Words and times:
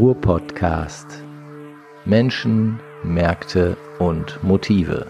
Ruhr-Podcast. 0.00 1.22
Menschen, 2.06 2.80
Märkte 3.02 3.76
und 3.98 4.42
Motive. 4.42 5.08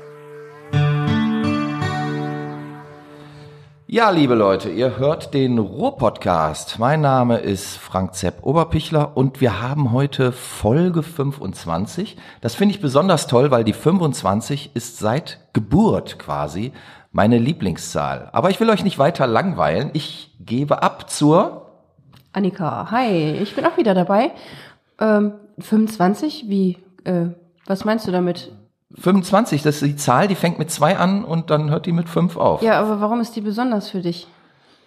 Ja, 3.86 4.10
liebe 4.10 4.34
Leute, 4.34 4.68
ihr 4.68 4.98
hört 4.98 5.32
den 5.32 5.60
Ruhr-Podcast. 5.60 6.80
Mein 6.80 7.02
Name 7.02 7.38
ist 7.38 7.76
Frank 7.76 8.16
Zepp 8.16 8.42
Oberpichler 8.42 9.16
und 9.16 9.40
wir 9.40 9.62
haben 9.62 9.92
heute 9.92 10.32
Folge 10.32 11.04
25. 11.04 12.16
Das 12.40 12.56
finde 12.56 12.74
ich 12.74 12.80
besonders 12.80 13.28
toll, 13.28 13.52
weil 13.52 13.62
die 13.62 13.74
25 13.74 14.74
ist 14.74 14.98
seit 14.98 15.38
Geburt 15.52 16.18
quasi 16.18 16.72
meine 17.12 17.38
Lieblingszahl. 17.38 18.28
Aber 18.32 18.50
ich 18.50 18.58
will 18.58 18.70
euch 18.70 18.82
nicht 18.82 18.98
weiter 18.98 19.28
langweilen. 19.28 19.90
Ich 19.92 20.34
gebe 20.40 20.82
ab 20.82 21.08
zur 21.08 21.68
Annika, 22.32 22.92
hi, 22.92 23.32
ich 23.42 23.56
bin 23.56 23.66
auch 23.66 23.76
wieder 23.76 23.92
dabei. 23.92 24.30
Ähm, 25.00 25.32
25, 25.58 26.44
wie, 26.48 26.78
äh, 27.04 27.26
was 27.66 27.84
meinst 27.84 28.06
du 28.06 28.12
damit? 28.12 28.52
25, 28.94 29.62
das 29.62 29.76
ist 29.76 29.86
die 29.86 29.96
Zahl, 29.96 30.28
die 30.28 30.34
fängt 30.34 30.58
mit 30.58 30.70
zwei 30.70 30.96
an 30.96 31.24
und 31.24 31.50
dann 31.50 31.70
hört 31.70 31.86
die 31.86 31.92
mit 31.92 32.08
fünf 32.08 32.36
auf. 32.36 32.62
Ja, 32.62 32.80
aber 32.80 33.00
warum 33.00 33.20
ist 33.20 33.36
die 33.36 33.40
besonders 33.40 33.88
für 33.88 34.00
dich? 34.00 34.26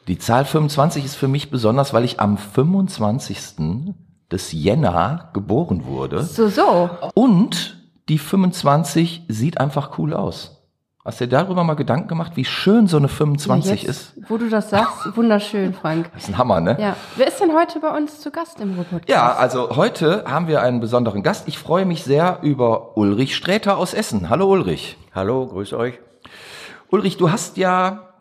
Die 0.08 0.18
Zahl 0.18 0.44
25 0.44 1.06
ist 1.06 1.16
für 1.16 1.30
mich 1.30 1.50
besonders, 1.50 1.94
weil 1.94 2.04
ich 2.04 2.20
am 2.20 2.38
25. 2.38 3.94
des 4.30 4.52
Jänner 4.52 5.30
geboren 5.34 5.86
wurde. 5.86 6.24
So, 6.24 6.50
so. 6.50 6.90
Und 7.14 7.78
die 8.10 8.18
25 8.18 9.24
sieht 9.30 9.62
einfach 9.62 9.98
cool 9.98 10.14
aus. 10.14 10.63
Hast 11.06 11.20
du 11.20 11.26
dir 11.26 11.36
darüber 11.36 11.66
mal 11.66 11.74
Gedanken 11.74 12.08
gemacht, 12.08 12.32
wie 12.36 12.46
schön 12.46 12.88
so 12.88 12.96
eine 12.96 13.10
25 13.10 13.84
ja, 13.84 13.90
ist? 13.90 14.14
Wo 14.30 14.38
du 14.38 14.48
das 14.48 14.70
sagst, 14.70 15.18
wunderschön, 15.18 15.74
Frank. 15.74 16.10
Das 16.14 16.24
ist 16.24 16.30
ein 16.30 16.38
Hammer, 16.38 16.62
ne? 16.62 16.78
Ja. 16.80 16.96
Wer 17.18 17.28
ist 17.28 17.42
denn 17.42 17.54
heute 17.54 17.82
bei 17.82 17.90
uns 17.90 18.22
zu 18.22 18.32
Gast 18.32 18.62
im 18.62 18.78
Robot? 18.78 19.10
Ja, 19.10 19.34
also 19.34 19.76
heute 19.76 20.24
haben 20.26 20.48
wir 20.48 20.62
einen 20.62 20.80
besonderen 20.80 21.22
Gast. 21.22 21.50
Ich 21.50 21.60
freue 21.60 21.86
mich 21.86 22.06
sehr 22.06 22.40
über 22.42 22.96
Ulrich 22.96 23.36
Sträter 23.36 23.78
aus 23.78 23.94
Essen. 23.94 24.30
Hallo 24.30 24.50
Ulrich. 24.50 24.98
Hallo, 25.14 25.46
grüß 25.46 25.74
euch. 25.74 26.00
Ulrich, 26.90 27.18
du 27.18 27.32
hast 27.32 27.58
ja 27.58 28.14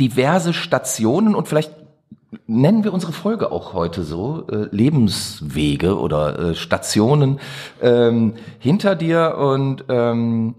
diverse 0.00 0.52
Stationen 0.52 1.36
und 1.36 1.46
vielleicht 1.46 1.70
nennen 2.48 2.82
wir 2.82 2.92
unsere 2.92 3.12
Folge 3.12 3.52
auch 3.52 3.72
heute 3.72 4.02
so, 4.02 4.48
äh, 4.50 4.66
Lebenswege 4.72 5.96
oder 5.96 6.36
äh, 6.40 6.54
Stationen 6.56 7.38
ähm, 7.80 8.34
hinter 8.58 8.96
dir 8.96 9.36
und 9.38 9.84
ähm, 9.88 10.56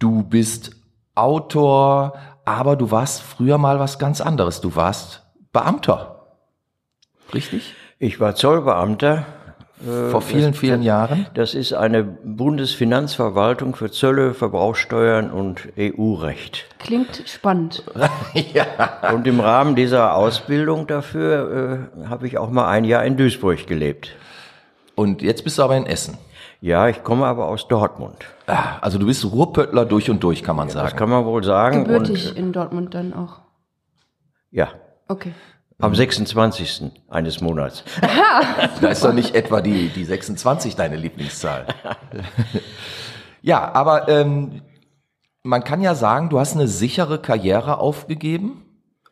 du 0.00 0.24
bist 0.24 0.79
Autor, 1.20 2.14
aber 2.44 2.76
du 2.76 2.90
warst 2.90 3.22
früher 3.22 3.58
mal 3.58 3.78
was 3.78 3.98
ganz 3.98 4.20
anderes. 4.20 4.60
Du 4.60 4.74
warst 4.76 5.22
Beamter. 5.52 6.26
Richtig? 7.32 7.74
Ich 7.98 8.20
war 8.20 8.34
Zollbeamter. 8.34 9.26
Vor 10.10 10.20
vielen, 10.20 10.52
das, 10.52 10.60
vielen 10.60 10.82
Jahren? 10.82 11.26
Das 11.32 11.54
ist 11.54 11.72
eine 11.72 12.04
Bundesfinanzverwaltung 12.04 13.74
für 13.74 13.90
Zölle, 13.90 14.34
Verbrauchssteuern 14.34 15.30
und 15.30 15.68
EU-Recht. 15.78 16.66
Klingt 16.78 17.22
spannend. 17.26 17.82
ja. 18.52 18.66
Und 19.14 19.26
im 19.26 19.40
Rahmen 19.40 19.76
dieser 19.76 20.16
Ausbildung 20.16 20.86
dafür 20.86 21.88
äh, 22.02 22.08
habe 22.08 22.26
ich 22.26 22.36
auch 22.36 22.50
mal 22.50 22.68
ein 22.68 22.84
Jahr 22.84 23.06
in 23.06 23.16
Duisburg 23.16 23.66
gelebt. 23.66 24.10
Und 24.96 25.22
jetzt 25.22 25.44
bist 25.44 25.56
du 25.56 25.62
aber 25.62 25.78
in 25.78 25.86
Essen. 25.86 26.18
Ja, 26.60 26.88
ich 26.88 27.02
komme 27.02 27.24
aber 27.26 27.46
aus 27.46 27.68
Dortmund. 27.68 28.16
Ah, 28.46 28.78
also 28.80 28.98
du 28.98 29.06
bist 29.06 29.24
Ruhrpöttler 29.24 29.86
durch 29.86 30.10
und 30.10 30.22
durch, 30.22 30.42
kann 30.42 30.56
man 30.56 30.68
ja, 30.68 30.74
sagen. 30.74 30.86
Das 30.88 30.96
kann 30.96 31.08
man 31.08 31.24
wohl 31.24 31.42
sagen. 31.42 31.84
Gebürtig 31.84 32.30
und, 32.30 32.36
in 32.36 32.52
Dortmund 32.52 32.94
dann 32.94 33.14
auch. 33.14 33.40
Ja. 34.50 34.68
Okay. 35.08 35.32
Am 35.78 35.94
26. 35.94 36.92
eines 37.08 37.40
Monats. 37.40 37.84
da 38.82 38.88
ist 38.88 39.02
doch 39.02 39.14
nicht 39.14 39.34
etwa 39.34 39.62
die, 39.62 39.88
die 39.88 40.04
26 40.04 40.76
deine 40.76 40.96
Lieblingszahl. 40.96 41.66
ja, 43.40 43.72
aber 43.72 44.08
ähm, 44.08 44.60
man 45.42 45.64
kann 45.64 45.80
ja 45.80 45.94
sagen, 45.94 46.28
du 46.28 46.38
hast 46.38 46.54
eine 46.54 46.68
sichere 46.68 47.18
Karriere 47.18 47.78
aufgegeben 47.78 48.62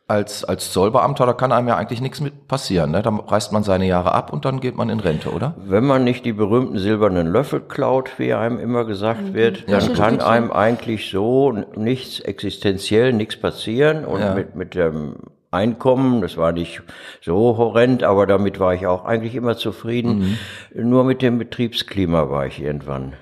als, 0.09 0.43
als 0.43 0.71
Zollbeamter, 0.71 1.25
da 1.27 1.33
kann 1.33 1.51
einem 1.51 1.67
ja 1.67 1.77
eigentlich 1.77 2.01
nichts 2.01 2.19
mit 2.19 2.47
passieren. 2.47 2.91
Ne? 2.91 3.03
Da 3.03 3.11
reißt 3.11 3.51
man 3.51 3.63
seine 3.63 3.85
Jahre 3.85 4.13
ab 4.13 4.33
und 4.33 4.43
dann 4.43 4.59
geht 4.59 4.75
man 4.75 4.89
in 4.89 4.99
Rente, 4.99 5.31
oder? 5.31 5.53
Wenn 5.57 5.85
man 5.85 6.03
nicht 6.03 6.25
die 6.25 6.33
berühmten 6.33 6.79
silbernen 6.79 7.27
Löffel 7.27 7.59
klaut, 7.61 8.17
wie 8.17 8.33
einem 8.33 8.59
immer 8.59 8.85
gesagt 8.85 9.21
mhm. 9.21 9.33
wird, 9.35 9.69
dann 9.69 9.87
ja, 9.87 9.93
kann 9.93 10.19
einem 10.19 10.51
eigentlich 10.51 11.11
so 11.11 11.51
nichts 11.75 12.19
existenziell, 12.21 13.13
nichts 13.13 13.37
passieren. 13.37 14.03
Und 14.03 14.21
ja. 14.21 14.33
mit, 14.33 14.55
mit 14.55 14.73
dem 14.73 15.15
Einkommen, 15.51 16.21
das 16.21 16.37
war 16.37 16.53
nicht 16.53 16.81
so 17.21 17.57
horrend, 17.57 18.03
aber 18.03 18.25
damit 18.25 18.59
war 18.59 18.73
ich 18.73 18.87
auch 18.87 19.05
eigentlich 19.05 19.35
immer 19.35 19.57
zufrieden. 19.57 20.37
Mhm. 20.73 20.89
Nur 20.89 21.03
mit 21.03 21.21
dem 21.21 21.37
Betriebsklima 21.37 22.29
war 22.31 22.47
ich 22.47 22.61
irgendwann 22.61 23.13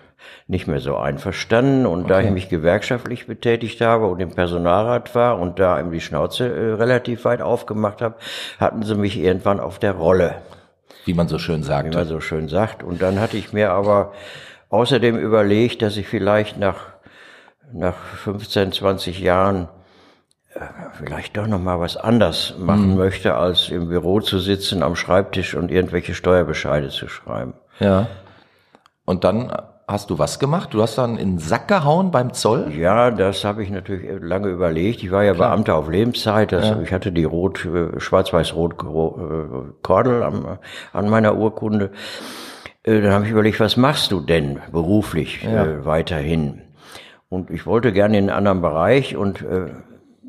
nicht 0.48 0.68
mehr 0.68 0.80
so 0.80 0.96
einverstanden. 0.98 1.86
Und 1.86 2.02
okay. 2.02 2.10
da 2.10 2.22
ich 2.22 2.32
mich 2.32 2.50
gewerkschaftlich 2.50 3.28
betätigt 3.28 3.82
habe 3.82 4.08
und 4.08 4.20
im 4.20 4.32
Personalrat 4.32 5.14
war 5.16 5.40
und 5.40 5.60
da 5.60 5.80
eben 5.80 5.92
die 5.92 6.02
Schnauze 6.02 6.48
äh, 6.48 6.74
relativ 6.74 7.26
weit 7.26 7.42
aufgemacht 7.42 8.02
habe, 8.02 8.16
hatten 8.60 8.84
sie 8.84 8.96
mich 8.96 9.18
irgendwann 9.18 9.60
auf 9.60 9.80
der 9.80 9.94
Rolle. 9.94 10.36
Wie 11.06 11.14
man 11.14 11.28
so 11.28 11.40
schön 11.40 11.64
sagt. 11.64 11.92
Wie 11.92 11.96
man 11.96 12.08
so 12.08 12.20
schön 12.20 12.48
sagt. 12.50 12.84
Und 12.84 13.02
dann 13.02 13.20
hatte 13.20 13.38
ich 13.38 13.54
mir 13.54 13.72
aber 13.72 14.14
außerdem 14.70 15.18
überlegt, 15.18 15.82
dass 15.82 15.98
ich 15.98 16.08
vielleicht 16.08 16.58
nach, 16.58 16.78
nach 17.72 17.96
15, 17.96 18.72
20 18.74 19.20
Jahren 19.20 19.70
äh, 20.54 20.60
vielleicht 20.94 21.38
doch 21.38 21.48
noch 21.48 21.62
mal 21.62 21.80
was 21.80 21.98
anders 21.98 22.56
machen 22.58 22.92
mhm. 22.92 22.98
möchte, 22.98 23.36
als 23.36 23.70
im 23.70 23.90
Büro 23.90 24.22
zu 24.22 24.40
sitzen, 24.40 24.84
am 24.84 24.96
Schreibtisch 24.96 25.56
und 25.56 25.72
irgendwelche 25.72 26.14
Steuerbescheide 26.14 26.90
zu 26.90 27.08
schreiben. 27.08 27.54
Ja. 27.80 28.08
Und 29.06 29.24
dann 29.24 29.52
hast 29.88 30.10
du 30.10 30.20
was 30.20 30.38
gemacht? 30.40 30.74
Du 30.74 30.82
hast 30.82 30.98
dann 30.98 31.18
in 31.18 31.34
den 31.34 31.40
Sack 31.40 31.68
gehauen 31.68 32.12
beim 32.12 32.34
Zoll? 32.34 32.74
Ja, 32.76 33.10
das 33.10 33.46
habe 33.46 33.64
ich 33.64 33.70
natürlich 33.70 34.22
lange 34.22 34.50
überlegt. 34.50 35.02
Ich 35.02 35.12
war 35.12 35.24
ja 35.24 35.34
Klar. 35.34 35.52
Beamter 35.52 35.76
auf 35.76 35.90
Lebenszeit. 35.90 36.52
Das, 36.52 36.66
ja. 36.70 36.82
Ich 36.82 36.92
hatte 36.92 37.12
die 37.12 37.24
rot, 37.24 37.66
äh, 37.66 38.00
schwarz-weiß-rot 38.00 38.74
äh, 38.74 39.72
Kordel 39.82 40.24
an, 40.24 40.60
an 40.92 41.10
meiner 41.10 41.38
Urkunde. 41.38 41.92
Äh, 42.84 43.02
dann 43.02 43.14
habe 43.14 43.26
ich 43.26 43.32
überlegt, 43.32 43.60
was 43.60 43.78
machst 43.78 44.12
du 44.12 44.20
denn 44.20 44.60
beruflich 44.72 45.44
ja. 45.44 45.66
äh, 45.66 45.86
weiterhin? 45.86 46.62
Und 47.30 47.50
ich 47.50 47.66
wollte 47.66 47.94
gerne 47.94 48.18
in 48.18 48.30
einen 48.30 48.38
anderen 48.38 48.62
Bereich 48.62 49.16
und 49.16 49.42
äh, 49.42 49.72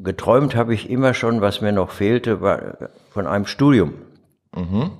geträumt 0.02 0.54
habe 0.54 0.74
ich 0.74 0.88
immer 0.88 1.14
schon, 1.14 1.40
was 1.40 1.60
mir 1.60 1.72
noch 1.72 1.90
fehlte, 1.90 2.40
war 2.40 2.90
von 3.10 3.26
einem 3.26 3.46
Studium. 3.46 3.94
Mhm. 4.54 4.92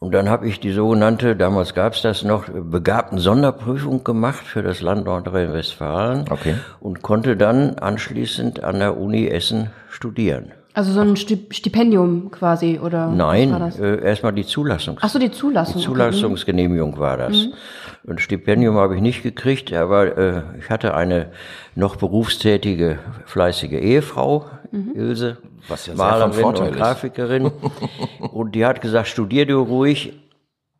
Und 0.00 0.14
dann 0.14 0.28
habe 0.28 0.46
ich 0.46 0.60
die 0.60 0.70
sogenannte, 0.70 1.34
damals 1.34 1.74
gab 1.74 1.94
es 1.94 2.02
das 2.02 2.22
noch, 2.22 2.44
begabten 2.48 3.18
Sonderprüfung 3.18 4.04
gemacht 4.04 4.46
für 4.46 4.62
das 4.62 4.80
Land 4.80 5.06
Nordrhein-Westfalen 5.06 6.26
okay. 6.30 6.54
und 6.78 7.02
konnte 7.02 7.36
dann 7.36 7.78
anschließend 7.78 8.62
an 8.62 8.78
der 8.78 8.96
Uni 8.96 9.26
Essen 9.26 9.70
studieren. 9.90 10.52
Also 10.74 10.92
so 10.92 11.00
ein 11.00 11.16
Stipendium 11.16 12.30
quasi 12.30 12.78
oder? 12.78 13.08
Nein, 13.08 13.72
äh, 13.80 14.00
erstmal 14.04 14.32
die 14.32 14.46
Zulassung. 14.46 14.98
Ach 15.00 15.08
so, 15.08 15.18
die 15.18 15.32
Zulassung. 15.32 15.80
Die 15.80 15.84
Zulassungsgenehmigung 15.84 16.92
okay. 16.92 17.00
war 17.00 17.16
das. 17.16 17.36
Mhm. 17.36 18.12
Ein 18.12 18.18
Stipendium 18.18 18.76
habe 18.76 18.94
ich 18.94 19.02
nicht 19.02 19.24
gekriegt, 19.24 19.72
aber 19.72 20.16
äh, 20.16 20.42
ich 20.60 20.70
hatte 20.70 20.94
eine 20.94 21.30
noch 21.74 21.96
berufstätige, 21.96 23.00
fleißige 23.26 23.72
Ehefrau, 23.72 24.46
mhm. 24.70 24.94
Ilse, 24.94 25.38
was 25.68 25.86
ja 25.86 25.94
Malerin 25.94 26.44
und 26.44 26.72
Grafikerin. 26.72 27.50
und 28.32 28.54
die 28.54 28.64
hat 28.64 28.80
gesagt, 28.80 29.08
studier 29.08 29.46
du 29.46 29.60
ruhig, 29.60 30.18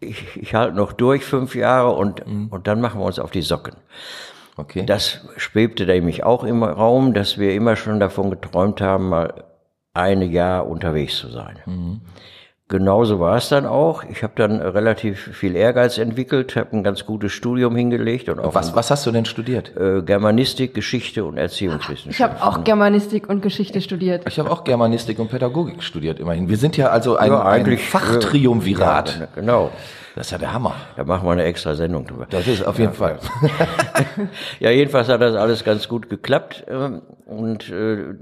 ich, 0.00 0.36
ich 0.36 0.54
halte 0.54 0.76
noch 0.76 0.92
durch 0.92 1.24
fünf 1.24 1.54
Jahre 1.54 1.90
und, 1.90 2.26
mhm. 2.26 2.48
und 2.48 2.66
dann 2.66 2.80
machen 2.80 3.00
wir 3.00 3.04
uns 3.04 3.18
auf 3.18 3.30
die 3.30 3.42
Socken. 3.42 3.74
Okay. 4.56 4.84
Das 4.84 5.20
schwebte 5.36 5.86
nämlich 5.86 6.24
auch 6.24 6.42
im 6.44 6.62
Raum, 6.62 7.14
dass 7.14 7.38
wir 7.38 7.54
immer 7.54 7.76
schon 7.76 8.00
davon 8.00 8.30
geträumt 8.30 8.80
haben, 8.80 9.08
mal 9.08 9.44
ein 9.94 10.22
Jahr 10.22 10.66
unterwegs 10.66 11.16
zu 11.16 11.28
sein. 11.28 11.58
Mhm. 11.66 12.00
Genauso 12.68 13.18
war 13.18 13.36
es 13.36 13.48
dann 13.48 13.64
auch. 13.64 14.04
Ich 14.04 14.22
habe 14.22 14.34
dann 14.36 14.60
relativ 14.60 15.34
viel 15.34 15.56
Ehrgeiz 15.56 15.96
entwickelt, 15.96 16.54
habe 16.54 16.76
ein 16.76 16.84
ganz 16.84 17.06
gutes 17.06 17.32
Studium 17.32 17.74
hingelegt 17.74 18.28
und 18.28 18.40
auch 18.40 18.54
was, 18.54 18.76
was 18.76 18.90
hast 18.90 19.06
du 19.06 19.10
denn 19.10 19.24
studiert? 19.24 19.74
Äh, 19.74 20.02
Germanistik, 20.02 20.74
Geschichte 20.74 21.24
und 21.24 21.38
Erziehungswissenschaften. 21.38 22.10
Ich 22.10 22.20
habe 22.20 22.42
auch 22.42 22.64
Germanistik 22.64 23.26
und 23.26 23.40
Geschichte 23.40 23.80
studiert. 23.80 24.26
Ich 24.28 24.38
habe 24.38 24.50
auch 24.50 24.64
Germanistik 24.64 25.18
und 25.18 25.30
Pädagogik 25.30 25.82
studiert, 25.82 26.20
immerhin. 26.20 26.50
Wir 26.50 26.58
sind 26.58 26.76
ja 26.76 26.88
also 26.88 27.16
ein, 27.16 27.30
ja, 27.30 27.42
eigentlich, 27.42 27.80
ein 27.80 28.00
Fachtriumvirat. 28.00 29.18
Ja, 29.18 29.28
genau. 29.34 29.70
Das 30.14 30.26
ist 30.26 30.32
ja 30.32 30.38
der 30.38 30.52
Hammer. 30.52 30.74
Da 30.96 31.04
machen 31.04 31.26
wir 31.26 31.32
eine 31.32 31.44
extra 31.44 31.74
Sendung 31.74 32.06
drüber. 32.06 32.26
Das 32.28 32.46
ist 32.46 32.66
auf 32.66 32.78
jeden 32.78 32.92
ja, 32.92 32.98
Fall. 32.98 33.18
ja, 34.60 34.70
jedenfalls 34.72 35.08
hat 35.08 35.22
das 35.22 35.36
alles 35.36 35.64
ganz 35.64 35.88
gut 35.88 36.10
geklappt 36.10 36.66
ähm, 36.68 37.00
und 37.24 37.70
äh, 37.70 38.14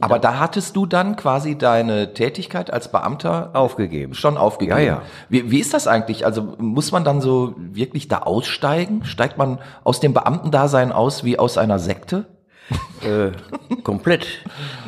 aber 0.00 0.18
da 0.18 0.38
hattest 0.38 0.76
du 0.76 0.86
dann 0.86 1.16
quasi 1.16 1.58
deine 1.58 2.14
Tätigkeit 2.14 2.72
als 2.72 2.90
Beamter 2.90 3.50
aufgegeben. 3.54 4.14
Schon 4.14 4.36
aufgegeben. 4.36 4.78
Ja, 4.78 4.84
ja. 4.84 5.02
Wie, 5.28 5.50
wie 5.50 5.58
ist 5.58 5.74
das 5.74 5.86
eigentlich? 5.86 6.24
Also 6.24 6.54
muss 6.58 6.92
man 6.92 7.04
dann 7.04 7.20
so 7.20 7.54
wirklich 7.56 8.08
da 8.08 8.18
aussteigen? 8.20 9.04
Steigt 9.04 9.36
man 9.36 9.58
aus 9.84 10.00
dem 10.00 10.14
Beamtendasein 10.14 10.92
aus 10.92 11.24
wie 11.24 11.38
aus 11.38 11.58
einer 11.58 11.78
Sekte? 11.78 12.26
äh, 13.02 13.32
komplett. 13.82 14.26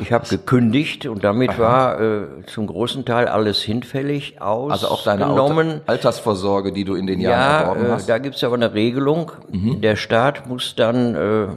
Ich 0.01 0.13
habe 0.13 0.25
gekündigt 0.25 1.05
und 1.05 1.23
damit 1.23 1.59
war 1.59 1.99
äh, 1.99 2.45
zum 2.47 2.67
großen 2.67 3.03
Teil 3.03 3.27
alles 3.27 3.61
hinfällig 3.61 4.41
aus. 4.41 4.71
Also 4.71 4.87
auch 4.87 5.03
deine 5.03 5.25
genommen. 5.25 5.81
Altersvorsorge, 5.85 6.71
die 6.71 6.85
du 6.85 6.95
in 6.95 7.07
den 7.07 7.19
Jahren 7.19 7.33
Ja, 7.33 7.59
erworben 7.61 7.85
äh, 7.85 7.89
hast. 7.91 8.07
da 8.07 8.19
gibt's 8.19 8.41
aber 8.43 8.55
eine 8.55 8.73
Regelung. 8.73 9.33
Der 9.49 9.97
Staat 9.97 10.47
muss 10.47 10.75
dann 10.75 11.15
äh, 11.15 11.47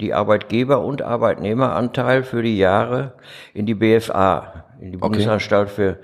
die 0.00 0.14
Arbeitgeber- 0.14 0.82
und 0.84 1.02
Arbeitnehmeranteil 1.02 2.22
für 2.22 2.42
die 2.42 2.58
Jahre 2.58 3.12
in 3.54 3.66
die 3.66 3.74
BFA, 3.74 4.64
in 4.80 4.92
die 4.92 4.96
Bundesanstalt 4.98 5.70
für, 5.70 5.98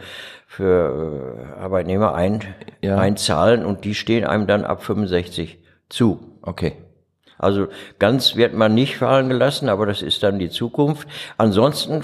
für 0.46 1.52
äh, 1.56 1.60
Arbeitnehmer 1.60 2.14
ein, 2.14 2.40
Ja. 2.82 2.98
einzahlen 2.98 3.64
und 3.64 3.84
die 3.84 3.94
stehen 3.94 4.24
einem 4.24 4.46
dann 4.46 4.64
ab 4.64 4.82
65 4.82 5.58
zu. 5.88 6.38
Okay. 6.42 6.74
Also 7.40 7.68
ganz 8.00 8.34
wird 8.34 8.52
man 8.54 8.74
nicht 8.74 8.96
fallen 8.96 9.28
gelassen, 9.28 9.68
aber 9.68 9.86
das 9.86 10.02
ist 10.02 10.24
dann 10.24 10.40
die 10.40 10.50
Zukunft. 10.50 11.06
Ansonsten 11.36 12.02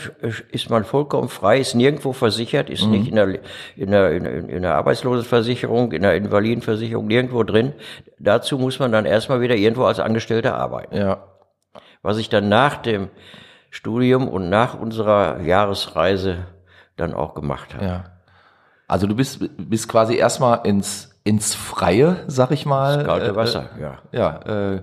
ist 0.53 0.71
man 0.71 0.85
vollkommen 0.85 1.29
frei, 1.29 1.59
ist 1.59 1.75
nirgendwo 1.75 2.13
versichert, 2.13 2.71
ist 2.71 2.87
nicht 2.87 3.09
in 3.09 3.17
der, 3.17 3.41
in 3.77 3.91
der, 3.91 4.13
in 4.13 4.23
der, 4.23 4.49
in 4.49 4.63
der 4.63 4.75
Arbeitslosenversicherung, 4.77 5.91
in 5.91 6.03
der 6.03 6.15
Invalidenversicherung, 6.15 7.09
nirgendwo 7.09 7.43
drin. 7.43 7.73
Dazu 8.21 8.59
muss 8.59 8.79
man 8.79 8.93
dann 8.93 9.07
erstmal 9.07 9.41
wieder 9.41 9.57
irgendwo 9.57 9.85
als 9.85 9.99
Angestellter 9.99 10.55
arbeiten. 10.55 10.97
Ja. 10.97 11.25
Was 12.05 12.19
ich 12.19 12.29
dann 12.29 12.51
nach 12.51 12.77
dem 12.77 13.09
Studium 13.71 14.29
und 14.29 14.51
nach 14.51 14.79
unserer 14.79 15.41
Jahresreise 15.41 16.47
dann 16.97 17.15
auch 17.15 17.35
gemacht 17.35 17.75
habe. 17.75 17.85
Ja. 17.85 18.05
Also 18.87 19.07
du 19.07 19.17
bist, 19.17 19.41
bist 19.57 19.89
quasi 19.89 20.15
erstmal 20.15 20.61
ins, 20.67 21.19
ins 21.25 21.55
Freie, 21.55 22.25
sag 22.27 22.51
ich 22.51 22.67
mal. 22.67 23.05
Kalte 23.05 23.29
äh, 23.29 23.37
Wasser, 23.37 23.71
ja. 23.81 23.99
Ja, 24.13 24.75
äh, 24.75 24.83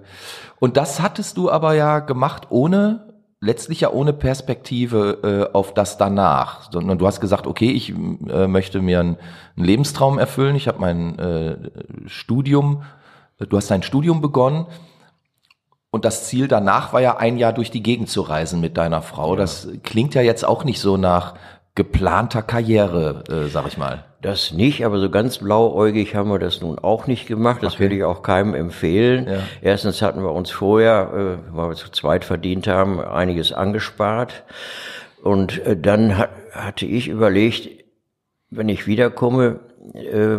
und 0.59 0.77
das 0.77 0.99
hattest 0.99 1.37
du 1.37 1.51
aber 1.51 1.75
ja 1.75 1.99
gemacht 1.99 2.47
ohne, 2.49 3.13
letztlich 3.39 3.81
ja 3.81 3.91
ohne 3.91 4.13
Perspektive 4.13 5.19
äh, 5.51 5.55
auf 5.55 5.75
das 5.75 5.99
danach, 5.99 6.71
sondern 6.71 6.97
du 6.97 7.05
hast 7.05 7.21
gesagt, 7.21 7.45
okay, 7.45 7.69
ich 7.69 7.91
äh, 7.91 8.47
möchte 8.47 8.81
mir 8.81 8.99
einen, 8.99 9.17
einen 9.55 9.65
Lebenstraum 9.67 10.17
erfüllen, 10.17 10.55
ich 10.55 10.67
habe 10.67 10.79
mein 10.79 11.19
äh, 11.19 11.57
Studium, 12.07 12.81
du 13.37 13.57
hast 13.57 13.69
dein 13.69 13.83
Studium 13.83 14.21
begonnen 14.21 14.65
und 15.91 16.05
das 16.05 16.25
Ziel 16.25 16.47
danach 16.47 16.93
war 16.93 17.01
ja 17.01 17.17
ein 17.17 17.37
Jahr 17.37 17.53
durch 17.53 17.69
die 17.69 17.83
Gegend 17.83 18.09
zu 18.09 18.21
reisen 18.21 18.61
mit 18.61 18.77
deiner 18.77 19.01
Frau. 19.01 19.35
Das 19.35 19.67
klingt 19.83 20.15
ja 20.15 20.21
jetzt 20.21 20.45
auch 20.45 20.63
nicht 20.63 20.79
so 20.79 20.97
nach 20.97 21.35
geplanter 21.75 22.41
Karriere, 22.41 23.23
äh, 23.29 23.47
sag 23.49 23.67
ich 23.67 23.77
mal. 23.77 24.05
Das 24.21 24.53
nicht, 24.53 24.85
aber 24.85 24.99
so 24.99 25.09
ganz 25.09 25.39
blauäugig 25.39 26.15
haben 26.15 26.29
wir 26.29 26.39
das 26.39 26.61
nun 26.61 26.77
auch 26.77 27.07
nicht 27.07 27.27
gemacht. 27.27 27.63
Das 27.63 27.79
würde 27.79 27.95
ich 27.95 28.03
auch 28.03 28.21
keinem 28.21 28.53
empfehlen. 28.53 29.27
Ja. 29.27 29.39
Erstens 29.61 30.01
hatten 30.01 30.21
wir 30.21 30.31
uns 30.31 30.51
vorher, 30.51 31.39
äh, 31.51 31.55
weil 31.55 31.69
wir 31.69 31.75
zu 31.75 31.89
zweit 31.89 32.23
verdient 32.23 32.67
haben, 32.67 33.01
einiges 33.01 33.51
angespart. 33.51 34.43
Und 35.23 35.65
äh, 35.65 35.75
dann 35.75 36.17
hat, 36.17 36.29
hatte 36.51 36.85
ich 36.85 37.07
überlegt, 37.07 37.69
wenn 38.49 38.69
ich 38.69 38.85
wiederkomme, 38.85 39.59
äh, 39.93 40.37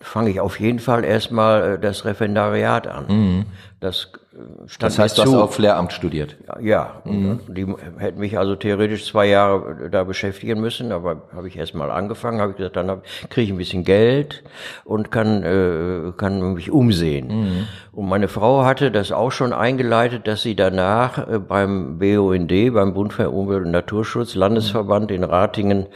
fange 0.00 0.30
ich 0.30 0.40
auf 0.40 0.58
jeden 0.58 0.78
Fall 0.80 1.04
erstmal 1.04 1.74
äh, 1.74 1.78
das 1.78 2.04
Referendariat 2.04 2.86
an. 2.86 3.46
Das 3.80 4.12
äh, 4.14 4.18
stand 4.66 4.92
Das 4.92 4.98
heißt, 4.98 5.18
du 5.18 5.22
hast 5.22 5.34
auf 5.34 5.58
Lehramt 5.58 5.92
studiert. 5.92 6.36
Ja, 6.60 7.02
die 7.04 7.66
hätten 7.98 8.20
mich 8.20 8.38
also 8.38 8.56
theoretisch 8.56 9.06
zwei 9.06 9.26
Jahre 9.26 9.90
da 9.90 10.04
beschäftigen 10.04 10.60
müssen, 10.60 10.92
aber 10.92 11.22
habe 11.34 11.48
ich 11.48 11.56
erst 11.56 11.74
mal 11.74 11.90
angefangen, 11.90 12.40
habe 12.40 12.52
ich 12.52 12.56
gesagt, 12.56 12.76
dann 12.76 13.02
kriege 13.30 13.42
ich 13.42 13.50
ein 13.50 13.58
bisschen 13.58 13.84
Geld 13.84 14.42
und 14.84 15.10
kann 15.10 15.42
äh, 15.42 16.12
kann 16.16 16.54
mich 16.54 16.70
umsehen. 16.70 17.66
Und 17.92 18.08
meine 18.08 18.28
Frau 18.28 18.64
hatte 18.64 18.90
das 18.90 19.12
auch 19.12 19.30
schon 19.30 19.52
eingeleitet, 19.52 20.26
dass 20.26 20.42
sie 20.42 20.56
danach 20.56 21.28
äh, 21.28 21.38
beim 21.38 21.98
BUND, 21.98 22.52
beim 22.72 22.94
Bund 22.94 23.12
für 23.12 23.30
Umwelt 23.30 23.64
und 23.64 23.70
Naturschutz, 23.70 24.34
Landesverband 24.34 25.10
in 25.10 25.22
Ratingen 25.24 25.86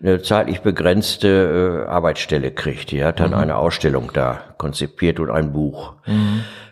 eine 0.00 0.22
zeitlich 0.22 0.60
begrenzte 0.60 1.84
äh, 1.86 1.90
Arbeitsstelle 1.90 2.52
kriegt. 2.52 2.92
Die 2.92 3.04
hat 3.04 3.20
dann 3.20 3.34
eine 3.34 3.56
Ausstellung 3.56 4.10
da 4.12 4.40
konzipiert 4.56 5.18
und 5.18 5.30
ein 5.30 5.52
Buch. 5.52 5.94
Äh, 6.06 6.12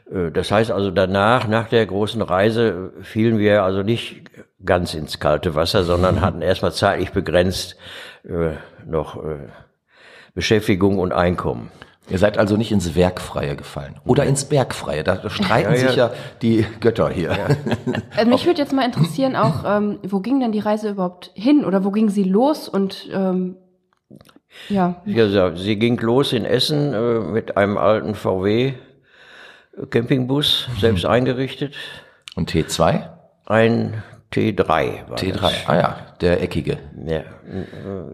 Das 0.08 0.52
heißt 0.52 0.70
also 0.70 0.92
danach, 0.92 1.48
nach 1.48 1.68
der 1.68 1.84
großen 1.84 2.22
Reise, 2.22 2.92
äh, 2.98 3.02
fielen 3.02 3.38
wir 3.38 3.64
also 3.64 3.82
nicht 3.82 4.22
ganz 4.64 4.94
ins 4.94 5.18
kalte 5.18 5.54
Wasser, 5.56 5.82
sondern 5.82 6.20
hatten 6.20 6.42
erstmal 6.42 6.72
zeitlich 6.72 7.10
begrenzt 7.10 7.76
äh, 8.24 8.52
noch 8.86 9.16
äh, 9.16 9.48
Beschäftigung 10.34 10.98
und 11.00 11.12
Einkommen. 11.12 11.70
Ihr 12.08 12.18
seid 12.18 12.38
also 12.38 12.56
nicht 12.56 12.70
ins 12.70 12.94
Werkfreie 12.94 13.56
gefallen. 13.56 13.96
Oder 14.04 14.24
ins 14.24 14.44
Bergfreie. 14.44 15.02
Da 15.02 15.28
streiten 15.28 15.72
Ja, 15.74 15.80
ja. 15.80 15.86
sich 15.88 15.96
ja 15.96 16.10
die 16.40 16.64
Götter 16.78 17.08
hier. 17.08 17.32
Also 18.16 18.30
mich 18.30 18.46
würde 18.46 18.60
jetzt 18.60 18.72
mal 18.72 18.84
interessieren 18.84 19.34
auch, 19.34 19.64
ähm, 19.66 19.98
wo 20.06 20.20
ging 20.20 20.38
denn 20.38 20.52
die 20.52 20.60
Reise 20.60 20.90
überhaupt 20.90 21.32
hin 21.34 21.64
oder 21.64 21.84
wo 21.84 21.90
ging 21.90 22.10
sie 22.10 22.22
los 22.22 22.68
und 22.68 23.08
ähm, 23.12 23.56
ja, 24.68 25.02
Ja, 25.04 25.54
sie 25.56 25.76
ging 25.80 25.98
los 25.98 26.32
in 26.32 26.44
Essen 26.44 26.94
äh, 26.94 27.18
mit 27.20 27.56
einem 27.56 27.76
alten 27.76 28.14
VW 28.14 28.74
Campingbus, 29.90 30.68
selbst 30.80 31.04
eingerichtet. 31.06 31.74
Und 32.34 32.50
T2? 32.50 33.08
Ein 33.46 34.02
T3 34.32 35.08
war 35.08 35.16
T3. 35.18 35.32
das. 35.40 35.52
Ah 35.66 35.76
ja, 35.76 35.96
der 36.20 36.42
eckige. 36.42 36.78
Ja, 37.06 37.20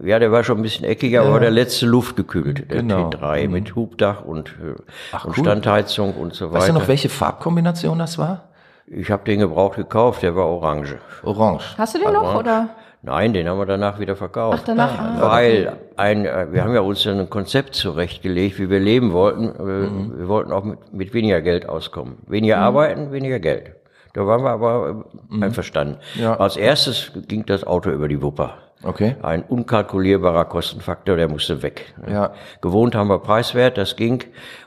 ja, 0.03 0.19
der 0.19 0.31
war 0.31 0.43
schon 0.43 0.57
ein 0.59 0.61
bisschen 0.61 0.85
eckiger, 0.85 1.21
aber 1.21 1.33
war 1.33 1.39
der 1.39 1.51
letzte 1.51 1.85
luftgekühlt, 1.85 2.69
der 2.69 2.77
Genau. 2.81 3.09
T3 3.09 3.47
mit 3.49 3.75
Hubdach 3.75 4.23
und, 4.23 4.49
äh, 4.49 4.75
Ach, 5.11 5.25
und 5.25 5.37
cool. 5.37 5.43
Standheizung 5.43 6.13
und 6.13 6.33
so 6.35 6.51
Weißt 6.51 6.67
du 6.67 6.73
weiter. 6.73 6.79
noch, 6.81 6.87
welche 6.87 7.09
Farbkombination 7.09 7.99
das 7.99 8.17
war? 8.17 8.49
ich 8.85 9.09
habe 9.09 9.23
den 9.23 9.39
gebraucht 9.39 9.77
gekauft, 9.77 10.21
der 10.21 10.35
war 10.35 10.45
orange. 10.45 10.97
Orange. 11.23 11.63
hast 11.77 11.95
du 11.95 11.99
den 11.99 12.13
noch 12.13 12.35
oder? 12.35 12.69
Nein, 13.05 13.33
den 13.33 13.49
haben 13.49 13.59
wir 13.59 13.65
danach 13.65 13.99
wieder 13.99 14.15
verkauft. 14.15 14.59
Ach, 14.61 14.65
danach, 14.65 14.97
ah, 14.97 15.29
Weil 15.31 15.75
ein, 15.97 16.25
äh, 16.25 16.47
wir 16.51 16.63
haben 16.63 16.73
ja 16.73 16.79
uns 16.79 17.05
ein 17.05 17.29
Konzept 17.29 17.75
zurechtgelegt, 17.75 18.59
wie 18.59 18.69
wir 18.69 18.79
leben 18.79 19.11
wollten. 19.11 19.49
Äh, 19.49 19.63
Mhm. 19.89 20.19
Wir 20.19 20.27
wollten 20.29 20.53
auch 20.53 20.63
mit, 20.63 20.93
mit 20.93 21.13
weniger 21.13 21.41
Geld 21.41 21.67
auskommen. 21.67 22.19
Weniger 22.27 22.59
arbeiten, 22.59 23.11
weniger 23.11 23.39
Geld. 23.39 23.73
Da 24.13 24.25
waren 24.25 24.43
wir 24.43 24.51
aber 24.51 25.03
äh, 25.33 25.43
einverstanden. 25.43 25.97
Mhm. 26.15 26.21
Ja. 26.21 26.35
Als 26.39 26.55
erstes 26.55 27.11
ging 27.27 27.45
das 27.45 27.65
Auto 27.65 27.89
über 27.89 28.07
die 28.07 28.21
Wupper. 28.21 28.53
Okay. 28.83 29.15
Ein 29.21 29.43
unkalkulierbarer 29.43 30.45
Kostenfaktor, 30.45 31.15
der 31.15 31.29
musste 31.29 31.61
weg. 31.61 31.93
Ja. 32.09 32.33
Gewohnt 32.61 32.95
haben 32.95 33.07
wir 33.07 33.19
preiswert, 33.19 33.77
das 33.77 33.95
ging. 33.95 34.23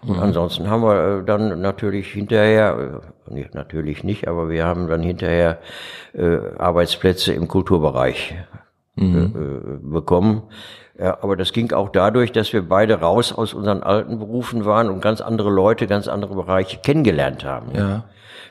Und 0.06 0.18
ansonsten 0.18 0.70
haben 0.70 0.82
wir 0.82 1.20
äh, 1.20 1.24
dann 1.24 1.60
natürlich 1.60 2.12
hinterher, 2.12 3.02
äh, 3.30 3.44
natürlich 3.52 4.04
nicht, 4.04 4.26
aber 4.26 4.48
wir 4.48 4.64
haben 4.64 4.88
dann 4.88 5.02
hinterher 5.02 5.58
äh, 6.14 6.38
Arbeitsplätze 6.58 7.34
im 7.34 7.46
Kulturbereich 7.48 8.34
äh, 8.98 9.02
äh, 9.02 9.30
bekommen. 9.82 10.44
Ja, 10.98 11.18
aber 11.20 11.36
das 11.36 11.52
ging 11.52 11.72
auch 11.72 11.90
dadurch, 11.90 12.32
dass 12.32 12.54
wir 12.54 12.66
beide 12.66 13.00
raus 13.00 13.32
aus 13.32 13.52
unseren 13.52 13.82
alten 13.82 14.18
Berufen 14.18 14.64
waren 14.64 14.88
und 14.88 15.02
ganz 15.02 15.20
andere 15.20 15.50
Leute, 15.50 15.86
ganz 15.86 16.08
andere 16.08 16.34
Bereiche 16.34 16.78
kennengelernt 16.78 17.44
haben. 17.44 17.74
Ja. 17.74 18.04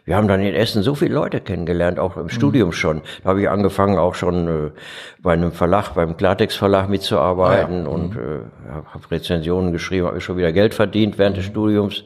Wir 0.06 0.16
haben 0.16 0.28
dann 0.28 0.40
in 0.40 0.54
Essen 0.54 0.84
so 0.84 0.94
viele 0.94 1.16
Leute 1.16 1.42
kennengelernt, 1.42 1.98
auch 1.98 2.16
im 2.16 2.30
Studium 2.30 2.72
schon. 2.72 3.02
Da 3.24 3.30
habe 3.30 3.42
ich 3.42 3.50
angefangen, 3.50 3.98
auch 3.98 4.14
schon 4.14 4.48
äh, 4.48 4.72
bei 5.20 5.34
einem 5.34 5.52
Verlag, 5.52 5.96
beim 5.96 6.16
Klartext 6.16 6.58
Verlag 6.58 6.90
mitzuarbeiten 6.90 7.88
und 7.88 8.16
äh, 8.16 8.42
habe 8.70 9.12
Rezensionen 9.12 9.72
geschrieben, 9.72 10.06
habe 10.06 10.22
schon 10.22 10.38
wieder 10.38 10.52
Geld 10.52 10.76
verdient 10.76 11.18
während 11.18 11.38
des 11.38 11.46
Studiums. 11.46 12.04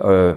Äh, 0.00 0.34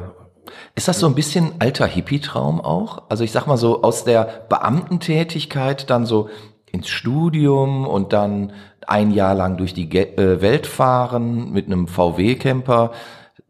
Ist 0.73 0.87
das 0.87 0.99
so 0.99 1.05
ein 1.05 1.13
bisschen 1.13 1.53
alter 1.59 1.85
Hippie-Traum 1.85 2.59
auch? 2.59 3.03
Also 3.07 3.23
ich 3.23 3.31
sag 3.31 3.45
mal 3.45 3.57
so 3.57 3.83
aus 3.83 4.03
der 4.03 4.45
Beamtentätigkeit 4.49 5.91
dann 5.91 6.07
so 6.07 6.29
ins 6.71 6.87
Studium 6.87 7.85
und 7.85 8.13
dann 8.13 8.51
ein 8.87 9.11
Jahr 9.11 9.35
lang 9.35 9.57
durch 9.57 9.75
die 9.75 9.87
äh, 9.95 10.41
Welt 10.41 10.65
fahren 10.65 11.51
mit 11.51 11.67
einem 11.67 11.87
VW-Camper. 11.87 12.91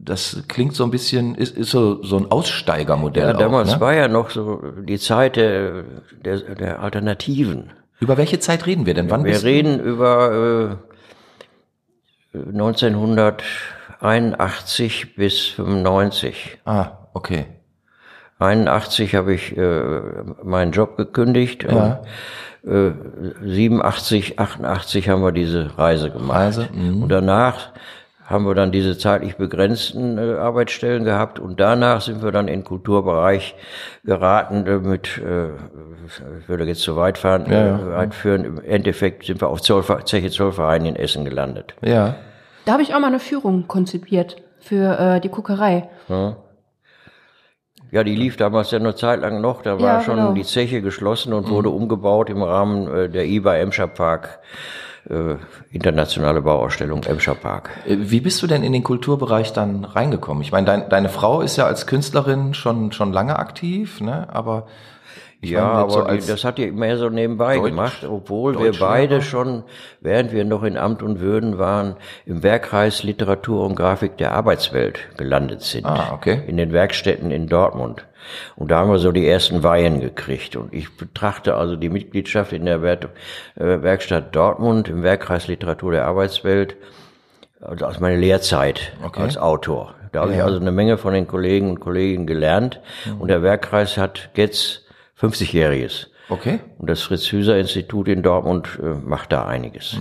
Das 0.02 0.44
klingt 0.48 0.74
so 0.74 0.84
ein 0.84 0.90
bisschen, 0.90 1.34
ist, 1.34 1.56
ist 1.56 1.70
so, 1.70 2.02
so 2.02 2.16
ein 2.16 2.30
Aussteigermodell. 2.30 3.22
ja, 3.22 3.32
damals 3.34 3.70
auch, 3.70 3.74
ne? 3.74 3.80
war 3.80 3.94
ja 3.94 4.08
noch 4.08 4.30
so 4.30 4.62
die 4.82 4.98
Zeit 4.98 5.36
der, 5.36 5.84
der, 6.24 6.38
der 6.54 6.80
Alternativen. 6.80 7.72
Über 8.00 8.16
welche 8.16 8.40
Zeit 8.40 8.66
reden 8.66 8.86
wir 8.86 8.94
denn? 8.94 9.10
Wann 9.10 9.24
Wir 9.24 9.42
reden 9.42 9.78
über 9.78 10.78
äh, 12.32 12.38
1981 12.38 15.16
bis 15.16 15.48
95. 15.48 16.60
Ah, 16.64 16.92
okay. 17.12 17.44
81 18.38 19.14
habe 19.14 19.34
ich 19.34 19.54
äh, 19.56 20.00
meinen 20.42 20.72
Job 20.72 20.96
gekündigt. 20.96 21.64
Ja. 21.64 22.00
Und, 22.62 22.70
äh, 22.70 22.92
87, 23.42 24.38
88 24.38 25.08
haben 25.08 25.22
wir 25.22 25.32
diese 25.32 25.76
Reise 25.76 26.10
gemacht. 26.10 26.38
Reise, 26.38 26.68
mhm. 26.72 27.02
Und 27.02 27.10
danach 27.10 27.72
haben 28.30 28.46
wir 28.46 28.54
dann 28.54 28.70
diese 28.70 28.96
zeitlich 28.96 29.36
begrenzten 29.36 30.16
äh, 30.16 30.34
Arbeitsstellen 30.38 31.04
gehabt 31.04 31.38
und 31.40 31.58
danach 31.58 32.00
sind 32.00 32.22
wir 32.22 32.30
dann 32.30 32.46
in 32.48 32.60
den 32.60 32.64
Kulturbereich 32.64 33.56
geraten 34.04 34.66
äh, 34.66 34.78
mit, 34.78 35.18
äh, 35.18 35.48
ich 36.38 36.48
würde 36.48 36.64
jetzt 36.64 36.82
zu 36.82 36.96
weit 36.96 37.18
fahren, 37.18 37.46
Ja, 37.50 37.66
ja. 37.66 37.78
Äh, 37.78 37.92
weit 37.96 38.14
führen. 38.14 38.44
Im 38.44 38.60
Endeffekt 38.62 39.26
sind 39.26 39.40
wir 39.40 39.48
auf 39.48 39.60
Zollver 39.60 40.04
Zeche 40.06 40.30
Zollverein 40.30 40.86
in 40.86 40.96
Essen 40.96 41.24
gelandet. 41.24 41.74
Ja. 41.82 42.14
Da 42.64 42.72
habe 42.72 42.82
ich 42.82 42.94
auch 42.94 43.00
mal 43.00 43.08
eine 43.08 43.18
Führung 43.20 43.66
konzipiert 43.66 44.36
für 44.60 44.98
äh, 44.98 45.20
die 45.20 45.28
Kuckerei. 45.28 45.88
Ja, 47.90 48.04
die 48.04 48.14
lief 48.14 48.36
damals 48.36 48.70
ja 48.70 48.78
eine 48.78 48.94
Zeit 48.94 49.20
lang 49.20 49.40
noch. 49.40 49.62
Da 49.62 49.80
war 49.80 49.94
Ja, 49.94 50.00
schon 50.02 50.16
genau. 50.16 50.32
die 50.32 50.44
Zeche 50.44 50.80
geschlossen 50.80 51.32
und 51.32 51.48
wurde 51.48 51.70
umgebaut 51.70 52.30
im 52.30 52.42
Rahmen 52.42 52.86
äh, 52.94 53.08
der 53.08 53.24
IBA 53.26 53.56
Emscher 53.56 53.88
Park, 53.88 54.38
äh, 55.08 55.36
internationale 55.70 56.42
Bauausstellung 56.42 57.04
Emscher 57.04 57.34
Park. 57.34 57.70
Äh, 57.86 57.96
Wie 57.98 58.20
bist 58.20 58.42
du 58.42 58.46
denn 58.46 58.62
in 58.62 58.72
den 58.72 58.82
Kulturbereich 58.82 59.52
dann 59.52 59.84
reingekommen? 59.84 60.42
Ich 60.42 60.52
meine, 60.52 60.66
dein, 60.66 60.88
deine 60.88 61.08
Frau 61.08 61.40
ist 61.40 61.56
ja 61.56 61.66
als 61.66 61.86
Künstlerin 61.86 62.54
schon, 62.54 62.92
schon 62.92 63.12
lange 63.12 63.38
aktiv, 63.38 64.00
ne? 64.00 64.28
aber 64.32 64.66
ich 65.42 65.50
Ja, 65.50 65.72
meine, 65.74 65.90
so 65.90 65.98
aber 66.00 66.04
die, 66.08 66.10
als- 66.16 66.26
das 66.26 66.44
hat 66.44 66.58
die 66.58 66.70
mehr 66.70 66.96
so 66.98 67.08
nebenbei 67.08 67.56
Deutsch- 67.56 67.70
gemacht, 67.70 68.04
obwohl 68.08 68.58
wir 68.58 68.66
Deutschlehrer? 68.66 68.90
beide 68.90 69.22
schon, 69.22 69.62
während 70.00 70.32
wir 70.32 70.44
noch 70.44 70.62
in 70.62 70.76
Amt 70.76 71.02
und 71.02 71.20
Würden 71.20 71.58
waren, 71.58 71.96
im 72.26 72.42
Werkkreis 72.42 73.02
Literatur 73.02 73.64
und 73.64 73.74
Grafik 73.74 74.16
der 74.18 74.32
Arbeitswelt 74.32 74.98
gelandet 75.16 75.62
sind. 75.62 75.86
Ah, 75.86 76.12
okay. 76.12 76.42
In 76.46 76.56
den 76.56 76.72
Werkstätten 76.72 77.30
in 77.30 77.46
Dortmund. 77.48 78.06
Und 78.54 78.70
da 78.70 78.80
haben 78.80 78.90
wir 78.90 78.98
so 78.98 79.12
die 79.12 79.26
ersten 79.26 79.62
Weihen 79.62 80.00
gekriegt. 80.00 80.54
Und 80.56 80.74
ich 80.74 80.94
betrachte 80.96 81.54
also 81.56 81.74
die 81.74 81.88
Mitgliedschaft 81.88 82.52
in 82.52 82.66
der 82.66 82.82
äh, 82.82 82.98
Werkstatt 83.56 84.36
Dortmund 84.36 84.88
im 84.88 85.02
Werkkreis 85.02 85.48
Literatur 85.48 85.92
der 85.92 86.04
Arbeitswelt 86.04 86.76
also 87.62 87.86
aus 87.86 87.98
meiner 87.98 88.16
Lehrzeit 88.18 88.92
Okay. 89.04 89.22
als 89.22 89.36
Autor. 89.38 89.94
Da 90.12 90.20
habe 90.22 90.34
ich 90.34 90.42
also 90.42 90.58
eine 90.60 90.72
Menge 90.72 90.98
von 90.98 91.14
den 91.14 91.26
Kollegen 91.26 91.70
und 91.70 91.80
Kolleginnen 91.80 92.26
gelernt. 92.26 92.80
Und 93.18 93.28
der 93.28 93.42
Werkkreis 93.42 93.96
hat 93.96 94.30
jetzt 94.34 94.84
50-jähriges. 95.20 96.08
okay. 96.28 96.60
Und 96.78 96.88
das 96.88 97.02
Fritz-Hüser-Institut 97.02 98.08
in 98.08 98.22
Dortmund 98.22 98.78
äh, 98.82 98.94
macht 98.94 99.32
da 99.32 99.46
einiges. 99.46 99.96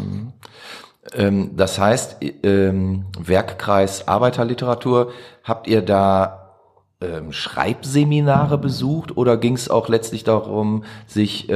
Ähm, 1.14 1.52
das 1.56 1.80
heißt, 1.80 2.18
ähm, 2.44 3.06
Werkkreis 3.20 4.08
Arbeiterliteratur, 4.08 5.12
habt 5.44 5.68
ihr 5.68 5.82
da 5.82 6.40
ähm, 7.02 7.32
Schreibseminare 7.32 8.58
besucht 8.58 9.16
oder 9.16 9.38
ging 9.38 9.56
es 9.56 9.70
auch 9.70 9.88
letztlich 9.90 10.24
darum, 10.24 10.84
sich 11.08 11.50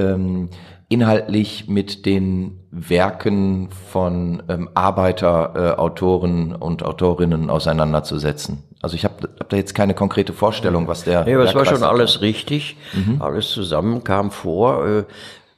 inhaltlich 0.93 1.67
mit 1.67 2.05
den 2.05 2.59
Werken 2.71 3.69
von 3.91 4.43
ähm, 4.47 4.69
Arbeiterautoren 4.73 5.71
äh, 5.71 5.79
Autoren 5.79 6.55
und 6.55 6.83
Autorinnen 6.83 7.50
auseinanderzusetzen? 7.50 8.63
Also 8.81 8.95
ich 8.95 9.05
habe 9.05 9.29
hab 9.39 9.50
da 9.50 9.57
jetzt 9.57 9.75
keine 9.75 9.93
konkrete 9.93 10.33
Vorstellung, 10.33 10.88
was 10.88 11.03
der 11.03 11.23
Nee, 11.25 11.35
aber 11.35 11.45
es 11.45 11.55
war 11.55 11.65
schon 11.65 11.83
alles 11.83 12.21
richtig. 12.21 12.77
Alles 13.19 13.50
zusammen 13.50 14.03
kam 14.03 14.31
vor. 14.31 14.85
Äh, 14.88 15.03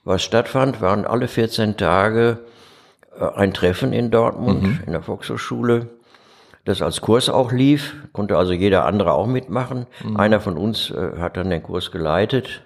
was 0.04 0.22
stattfand, 0.22 0.82
waren 0.82 1.06
alle 1.06 1.27
14 1.27 1.77
Tage 1.77 2.39
äh, 3.20 3.25
ein 3.36 3.54
Treffen 3.54 3.94
in 3.94 4.12
Dortmund, 4.12 4.82
in 4.86 4.92
der 4.92 5.01
Volkshochschule, 5.01 5.89
das 6.65 6.82
als 6.82 7.01
Kurs 7.01 7.30
auch 7.30 7.51
lief, 7.51 7.96
konnte 8.12 8.38
also 8.38 8.51
jeder 8.51 8.86
andere 8.86 9.13
auch 9.13 9.27
mitmachen. 9.27 9.86
Einer 10.15 10.39
von 10.39 10.58
uns 10.58 10.89
äh, 10.89 11.12
hat 11.20 11.38
dann 11.38 11.50
den 11.51 11.62
Kurs 11.62 11.92
geleitet. 11.92 12.63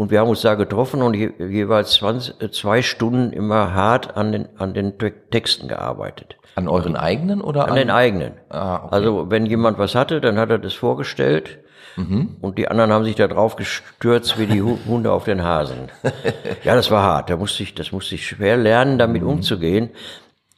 Und 0.00 0.10
wir 0.10 0.20
haben 0.20 0.30
uns 0.30 0.40
da 0.40 0.54
getroffen 0.54 1.02
und 1.02 1.12
je, 1.12 1.30
jeweils 1.38 1.92
20, 1.92 2.40
äh, 2.40 2.50
zwei 2.50 2.80
Stunden 2.80 3.34
immer 3.34 3.74
hart 3.74 4.16
an 4.16 4.32
den, 4.32 4.48
an 4.56 4.72
den 4.72 4.96
Te- 4.98 5.12
Texten 5.30 5.68
gearbeitet. 5.68 6.36
An 6.54 6.68
euren 6.68 6.96
eigenen 6.96 7.42
oder 7.42 7.68
An 7.68 7.76
den 7.76 7.90
eigenen. 7.90 8.32
Ah, 8.48 8.76
okay. 8.76 8.88
Also 8.94 9.30
wenn 9.30 9.44
jemand 9.44 9.76
was 9.78 9.94
hatte, 9.94 10.22
dann 10.22 10.38
hat 10.38 10.48
er 10.48 10.58
das 10.58 10.72
vorgestellt 10.72 11.58
und 12.40 12.56
die 12.56 12.66
anderen 12.68 12.90
haben 12.92 13.04
sich 13.04 13.14
da 13.16 13.28
drauf 13.28 13.56
gestürzt 13.56 14.38
wie 14.38 14.46
die 14.46 14.62
Hu- 14.62 14.78
Hunde 14.86 15.12
auf 15.12 15.24
den 15.24 15.42
Hasen. 15.44 15.90
ja, 16.64 16.74
das 16.74 16.90
war 16.90 17.02
hart. 17.02 17.28
Da 17.28 17.36
musste 17.36 17.62
ich, 17.62 17.74
das 17.74 17.92
musste 17.92 18.14
ich 18.14 18.26
schwer 18.26 18.56
lernen, 18.56 18.96
damit 18.98 19.22
umzugehen. 19.22 19.90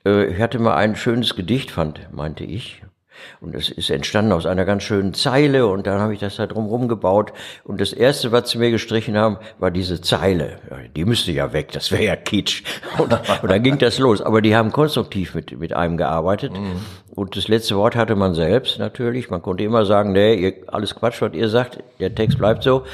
Äh, 0.06 0.26
Ich 0.26 0.40
hatte 0.40 0.60
mal 0.60 0.76
ein 0.76 0.94
schönes 0.94 1.34
Gedicht, 1.34 1.72
fand, 1.72 2.08
meinte 2.12 2.44
ich. 2.44 2.84
Und 3.40 3.54
es 3.54 3.68
ist 3.68 3.90
entstanden 3.90 4.32
aus 4.32 4.46
einer 4.46 4.64
ganz 4.64 4.82
schönen 4.82 5.14
Zeile 5.14 5.66
und 5.66 5.86
dann 5.86 6.00
habe 6.00 6.14
ich 6.14 6.20
das 6.20 6.36
da 6.36 6.46
drum 6.46 6.88
gebaut. 6.88 7.32
Und 7.64 7.80
das 7.80 7.92
erste, 7.92 8.32
was 8.32 8.50
sie 8.50 8.58
mir 8.58 8.70
gestrichen 8.70 9.16
haben, 9.16 9.38
war 9.58 9.70
diese 9.70 10.00
Zeile. 10.00 10.58
Die 10.96 11.04
müsste 11.04 11.32
ja 11.32 11.52
weg, 11.52 11.72
das 11.72 11.90
wäre 11.90 12.04
ja 12.04 12.16
Kitsch. 12.16 12.62
Und, 12.98 13.12
und 13.12 13.50
dann 13.50 13.62
ging 13.62 13.78
das 13.78 13.98
los. 13.98 14.20
Aber 14.20 14.42
die 14.42 14.54
haben 14.54 14.70
konstruktiv 14.70 15.34
mit, 15.34 15.58
mit 15.58 15.72
einem 15.72 15.96
gearbeitet. 15.96 16.52
Und 17.14 17.36
das 17.36 17.48
letzte 17.48 17.76
Wort 17.76 17.94
hatte 17.94 18.16
man 18.16 18.32
selbst 18.34 18.78
natürlich. 18.78 19.28
Man 19.28 19.42
konnte 19.42 19.62
immer 19.64 19.84
sagen, 19.84 20.12
nee, 20.12 20.34
ihr, 20.34 20.54
alles 20.68 20.94
Quatsch, 20.94 21.20
was 21.20 21.34
ihr 21.34 21.50
sagt, 21.50 21.78
der 22.00 22.14
Text 22.14 22.38
bleibt 22.38 22.62
so. 22.62 22.84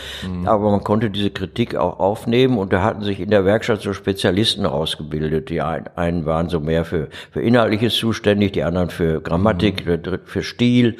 Aber 0.44 0.72
man 0.72 0.82
konnte 0.82 1.08
diese 1.08 1.30
Kritik 1.30 1.76
auch 1.76 2.00
aufnehmen 2.00 2.58
und 2.58 2.72
da 2.72 2.82
hatten 2.82 3.02
sich 3.02 3.20
in 3.20 3.30
der 3.30 3.44
Werkstatt 3.44 3.80
so 3.80 3.92
Spezialisten 3.92 4.66
ausgebildet. 4.66 5.50
Die 5.50 5.60
ein, 5.60 5.88
einen 5.94 6.26
waren 6.26 6.48
so 6.48 6.58
mehr 6.58 6.84
für, 6.84 7.08
für 7.30 7.42
Inhaltliches 7.42 7.94
zuständig, 7.94 8.52
die 8.52 8.64
anderen 8.64 8.90
für 8.90 9.20
Grammatik, 9.20 9.84
der 9.84 9.98
dritte 9.98 10.26
für 10.26 10.42
Stil. 10.42 10.96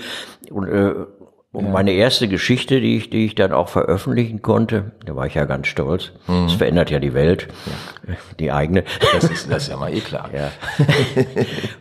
Und, 0.51 0.69
äh, 0.69 0.95
und 1.50 1.73
meine 1.73 1.93
erste 1.93 2.28
Geschichte, 2.28 2.81
die 2.81 2.99
ich, 2.99 3.09
die 3.09 3.25
ich 3.25 3.35
dann 3.35 3.52
auch 3.52 3.69
veröffentlichen 3.69 4.43
konnte, 4.43 4.93
da 5.07 5.17
war 5.17 5.26
ich 5.26 5.35
ja 5.35 5.47
ganz 5.47 5.67
stolz. 5.67 6.12
Das 6.26 6.52
verändert 6.52 6.90
ja 6.90 6.99
die 6.99 7.14
Welt, 7.14 7.49
die 8.38 8.52
eigene. 8.52 8.85
Das 9.14 9.25
ist, 9.25 9.50
das 9.50 9.62
ist 9.62 9.69
ja 9.71 9.78
mal 9.78 9.93
eh 9.93 10.00
klar. 10.00 10.28
Ja. 10.35 10.50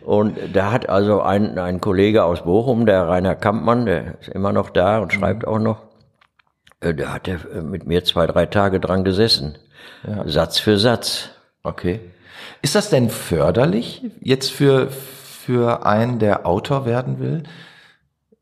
und 0.06 0.38
da 0.54 0.72
hat 0.72 0.88
also 0.88 1.20
ein, 1.20 1.58
ein 1.58 1.82
Kollege 1.82 2.24
aus 2.24 2.44
Bochum, 2.44 2.86
der 2.86 3.06
Rainer 3.08 3.34
Kampmann, 3.34 3.84
der 3.84 4.18
ist 4.20 4.28
immer 4.28 4.52
noch 4.52 4.70
da 4.70 5.00
und 5.00 5.12
schreibt 5.12 5.46
auch 5.46 5.58
noch, 5.58 5.82
äh, 6.80 6.94
der 6.94 7.12
hat 7.12 7.28
ja 7.28 7.36
mit 7.62 7.86
mir 7.86 8.04
zwei, 8.04 8.26
drei 8.26 8.46
Tage 8.46 8.80
dran 8.80 9.04
gesessen. 9.04 9.58
Satz 10.24 10.58
für 10.58 10.78
Satz. 10.78 11.30
Okay. 11.62 12.00
Ist 12.62 12.74
das 12.74 12.90
denn 12.90 13.10
förderlich 13.10 14.02
jetzt 14.20 14.50
für, 14.50 14.88
für 14.90 15.84
einen, 15.86 16.18
der 16.18 16.46
Autor 16.46 16.86
werden 16.86 17.18
will? 17.18 17.42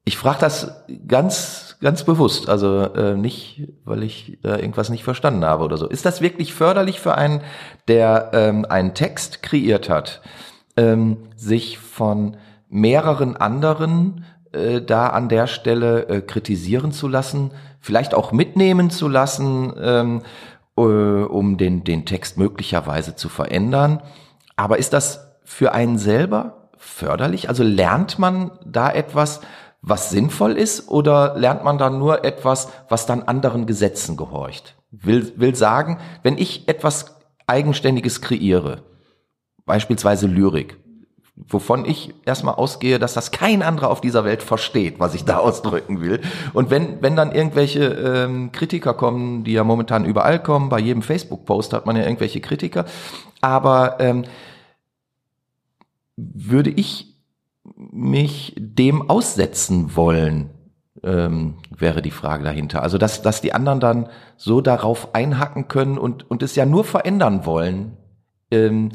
Ich 0.09 0.17
frage 0.17 0.39
das 0.39 0.85
ganz, 1.09 1.79
ganz 1.81 2.05
bewusst, 2.05 2.49
also 2.49 2.83
äh, 2.95 3.17
nicht, 3.17 3.67
weil 3.85 4.05
ich 4.05 4.39
äh, 4.45 4.61
irgendwas 4.61 4.89
nicht 4.89 5.03
verstanden 5.03 5.45
habe 5.45 5.65
oder 5.65 5.77
so. 5.79 5.89
Ist 5.89 6.07
das 6.07 6.21
wirklich 6.21 6.55
förderlich 6.55 7.01
für 7.01 7.17
einen, 7.17 7.41
der 7.89 8.31
ähm, 8.33 8.65
einen 8.69 8.95
Text 8.95 9.43
kreiert 9.43 9.89
hat, 9.89 10.23
ähm, 10.77 11.17
sich 11.35 11.79
von 11.79 12.37
mehreren 12.69 13.37
anderen 13.37 14.25
äh, 14.53 14.81
da 14.81 15.09
an 15.09 15.29
der 15.29 15.49
Stelle 15.49 16.09
äh, 16.09 16.21
kritisieren 16.21 16.93
zu 16.93 17.09
lassen, 17.09 17.51
vielleicht 17.81 18.15
auch 18.15 18.31
mitnehmen 18.31 18.91
zu 18.91 19.09
lassen, 19.09 19.73
ähm, 19.77 20.23
äh, 20.77 20.83
um 20.83 21.59
den, 21.59 21.83
den 21.83 22.07
Text 22.07 22.39
möglicherweise 22.39 23.17
zu 23.17 23.29
verändern. 23.29 24.01
Aber 24.55 24.79
ist 24.79 24.93
das 24.93 25.37
für 25.43 25.73
einen 25.73 25.99
selber 25.99 26.69
förderlich? 26.77 27.49
Also 27.49 27.65
lernt 27.65 28.21
man 28.21 28.53
da 28.65 28.89
etwas, 28.89 29.41
was 29.87 30.11
sinnvoll 30.11 30.59
ist, 30.59 30.89
oder 30.89 31.37
lernt 31.39 31.63
man 31.63 31.79
da 31.79 31.89
nur 31.91 32.25
etwas, 32.25 32.69
was 32.89 33.07
dann 33.07 33.23
anderen 33.23 33.67
Gesetzen 33.67 34.17
gehorcht? 34.17 34.75
Will, 34.91 35.33
will 35.37 35.55
sagen, 35.55 35.99
wenn 36.25 36.37
ich 36.39 36.69
etwas 36.69 37.17
Eigenständiges 37.47 38.21
kreiere, 38.21 38.83
beispielsweise 39.65 40.27
Lyrik, 40.27 40.77
wovon 41.37 41.85
ich 41.85 42.15
erstmal 42.25 42.55
ausgehe, 42.55 42.99
dass 42.99 43.15
das 43.15 43.31
kein 43.31 43.63
anderer 43.63 43.91
auf 43.91 44.01
dieser 44.01 44.25
Welt 44.25 44.43
versteht, 44.43 44.99
was 44.99 45.15
ich 45.15 45.25
da 45.25 45.37
ausdrücken 45.39 46.01
will. 46.01 46.21
Und 46.53 46.71
wenn, 46.71 47.01
wenn 47.01 47.15
dann 47.15 47.31
irgendwelche 47.31 47.85
ähm, 47.85 48.51
Kritiker 48.51 48.93
kommen, 48.93 49.45
die 49.45 49.53
ja 49.53 49.63
momentan 49.63 50.05
überall 50.05 50.43
kommen, 50.43 50.69
bei 50.69 50.81
jedem 50.81 51.03
Facebook-Post 51.03 51.73
hat 51.73 51.87
man 51.87 51.95
ja 51.95 52.03
irgendwelche 52.03 52.41
Kritiker, 52.41 52.87
aber 53.41 54.01
ähm, 54.01 54.25
würde 56.17 56.71
ich 56.71 57.16
mich 57.75 58.55
dem 58.59 59.09
aussetzen 59.11 59.97
wollen, 59.97 60.51
ähm, 61.03 61.55
wäre 61.77 62.03
die 62.03 62.11
Frage 62.11 62.45
dahinter. 62.45 62.83
Also 62.83 62.99
dass, 62.99 63.23
dass 63.23 63.41
die 63.41 63.53
anderen 63.53 63.81
dann 63.81 64.09
so 64.37 64.61
darauf 64.61 65.15
einhacken 65.15 65.69
können 65.69 65.99
und, 65.99 66.31
und 66.31 66.43
es 66.43 66.57
ja 66.57 66.65
nur 66.67 66.85
verändern 66.85 67.45
wollen, 67.47 67.97
ähm, 68.51 68.91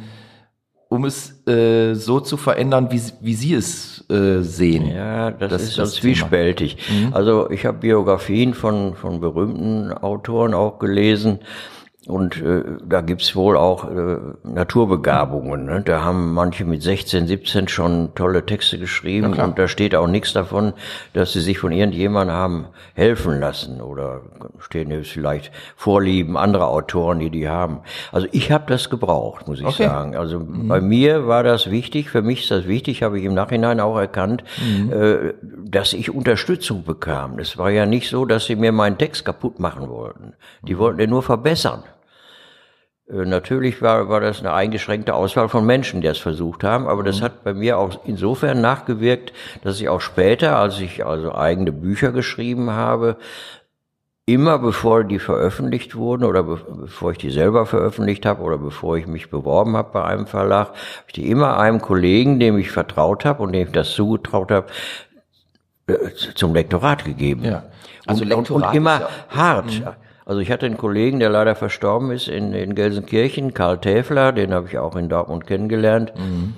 um 0.89 1.05
es 1.05 1.47
äh, 1.47 1.93
so 1.93 2.19
zu 2.19 2.35
verändern, 2.35 2.91
wie, 2.91 2.97
sie- 2.97 3.13
wie 3.21 3.33
sie 3.33 3.53
es 3.53 4.03
äh, 4.09 4.41
sehen. 4.41 4.87
Ja, 4.87 5.31
das, 5.31 5.51
Das- 5.51 5.61
ist 5.63 5.73
so 5.75 5.81
das 5.83 5.93
zwiespältig. 5.95 6.77
Also 7.13 7.49
ich 7.49 7.65
habe 7.65 7.77
Biografien 7.77 8.53
von, 8.53 8.95
von 8.95 9.21
berühmten 9.21 9.93
Autoren 9.93 10.53
auch 10.53 10.79
gelesen. 10.79 11.39
Und 12.08 12.41
äh, 12.41 12.63
da 12.84 13.01
gibt's 13.01 13.36
wohl 13.36 13.55
auch 13.55 13.88
äh, 13.88 14.17
Naturbegabungen. 14.43 15.65
Ne? 15.65 15.81
Da 15.86 16.03
haben 16.03 16.34
manche 16.34 16.65
mit 16.65 16.81
16, 16.81 17.27
17 17.27 17.67
schon 17.67 18.15
tolle 18.15 18.43
Texte 18.43 18.79
geschrieben 18.79 19.39
und 19.39 19.60
da 19.60 19.67
steht 19.67 19.93
auch 19.93 20.08
nichts 20.08 20.34
davon, 20.34 20.74
dass 21.13 21.34
sie 21.34 21.41
sich 21.41 21.60
von 21.60 21.72
irgendjemandem 21.72 22.36
haben 22.36 22.65
helfen 22.96 23.39
lassen 23.39 23.81
oder 23.81 24.22
stehen 24.58 24.89
jetzt 24.89 25.10
vielleicht 25.12 25.51
Vorlieben 25.75 26.38
anderer 26.38 26.70
Autoren, 26.70 27.20
die 27.20 27.29
die 27.29 27.48
haben. 27.48 27.81
Also 28.12 28.27
ich 28.31 28.51
habe 28.51 28.63
das 28.67 28.89
gebraucht, 28.89 29.48
muss 29.48 29.60
ich 29.60 29.65
Okay. 29.67 29.86
sagen. 29.86 30.15
Also 30.15 30.41
bei 30.43 30.81
mir 30.81 31.27
war 31.27 31.43
das 31.43 31.70
wichtig, 31.70 32.10
für 32.10 32.24
mich 32.24 32.41
ist 32.41 32.51
das 32.51 32.67
wichtig, 32.67 33.03
habe 33.03 33.20
ich 33.20 33.25
im 33.25 33.36
Nachhinein 33.36 33.79
auch 33.79 33.98
erkannt, 33.98 34.43
äh, 34.91 35.34
dass 35.63 35.93
ich 35.93 36.10
Unterstützung 36.10 36.84
bekam. 36.84 37.38
Es 37.38 37.60
war 37.60 37.70
ja 37.70 37.86
nicht 37.86 38.10
so, 38.10 38.25
dass 38.25 38.46
sie 38.46 38.55
mir 38.55 38.72
meinen 38.72 38.98
Text 38.98 39.24
kaputt 39.24 39.60
machen 39.60 39.88
wollten. 39.88 40.34
Die 40.63 40.79
wollten 40.79 40.98
den 40.98 41.12
nur 41.12 41.22
verbessern. 41.22 41.84
Äh, 43.11 43.25
natürlich 43.25 43.81
war, 43.81 44.09
war 44.09 44.21
das 44.21 44.39
eine 44.39 44.53
eingeschränkte 44.53 45.13
Auswahl 45.13 45.49
von 45.49 45.65
Menschen, 45.65 46.01
die 46.01 46.07
es 46.07 46.17
versucht 46.17 46.63
haben, 46.63 46.87
aber 46.87 47.03
das 47.03 47.19
mhm. 47.19 47.25
hat 47.25 47.43
bei 47.43 47.53
mir 47.53 47.77
auch 47.77 47.99
insofern 48.05 48.61
nachgewirkt, 48.61 49.33
dass 49.63 49.79
ich 49.79 49.89
auch 49.89 50.01
später, 50.01 50.57
als 50.57 50.79
ich 50.79 51.05
also 51.05 51.33
eigene 51.35 51.71
Bücher 51.71 52.11
geschrieben 52.11 52.71
habe, 52.71 53.17
immer 54.25 54.59
bevor 54.59 55.03
die 55.03 55.19
veröffentlicht 55.19 55.95
wurden 55.95 56.23
oder 56.23 56.43
be 56.43 56.59
bevor 56.81 57.11
ich 57.11 57.17
die 57.17 57.31
selber 57.31 57.65
veröffentlicht 57.65 58.25
habe 58.25 58.43
oder 58.43 58.57
bevor 58.57 58.95
ich 58.97 59.07
mich 59.07 59.29
beworben 59.29 59.75
habe 59.75 59.89
bei 59.91 60.03
einem 60.03 60.27
Verlag, 60.27 60.67
habe 60.69 61.07
ich 61.07 61.13
die 61.13 61.29
immer 61.29 61.57
einem 61.57 61.81
Kollegen, 61.81 62.39
dem 62.39 62.57
ich 62.57 62.71
vertraut 62.71 63.25
habe 63.25 63.43
und 63.43 63.51
dem 63.51 63.67
ich 63.67 63.73
das 63.73 63.91
zugetraut 63.91 64.51
habe, 64.51 64.67
äh, 65.87 66.11
zum 66.35 66.53
Lektorat 66.53 67.03
gegeben. 67.03 67.43
Ja. 67.43 67.63
Also 68.05 68.21
und, 68.21 68.29
Lektorat 68.29 68.51
und, 68.51 68.67
und 68.67 68.75
immer 68.75 69.01
ja, 69.01 69.09
hart. 69.29 69.81
Also 70.25 70.39
ich 70.39 70.51
hatte 70.51 70.65
einen 70.65 70.77
Kollegen, 70.77 71.19
der 71.19 71.29
leider 71.29 71.55
verstorben 71.55 72.11
ist 72.11 72.27
in, 72.27 72.53
in 72.53 72.75
Gelsenkirchen, 72.75 73.53
Karl 73.53 73.79
Täfler, 73.79 74.31
den 74.31 74.53
habe 74.53 74.67
ich 74.67 74.77
auch 74.77 74.95
in 74.95 75.09
Dortmund 75.09 75.47
kennengelernt. 75.47 76.13
Mhm. 76.15 76.53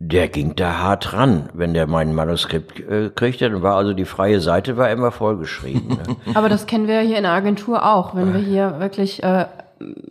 Der 0.00 0.28
ging 0.28 0.54
da 0.54 0.78
hart 0.78 1.12
ran, 1.12 1.48
wenn 1.54 1.74
der 1.74 1.88
mein 1.88 2.14
Manuskript 2.14 2.78
äh, 2.78 3.10
kriegte. 3.12 3.50
Dann 3.50 3.62
war 3.62 3.74
also 3.74 3.94
die 3.94 4.04
freie 4.04 4.40
Seite 4.40 4.76
war 4.76 4.90
immer 4.90 5.10
vollgeschrieben. 5.10 5.88
Ne? 5.88 6.16
Aber 6.34 6.48
das 6.48 6.66
kennen 6.66 6.86
wir 6.86 7.00
hier 7.00 7.16
in 7.16 7.24
der 7.24 7.32
Agentur 7.32 7.84
auch, 7.84 8.14
wenn 8.14 8.32
wir 8.32 8.40
hier 8.40 8.78
wirklich 8.78 9.22
äh, 9.24 9.46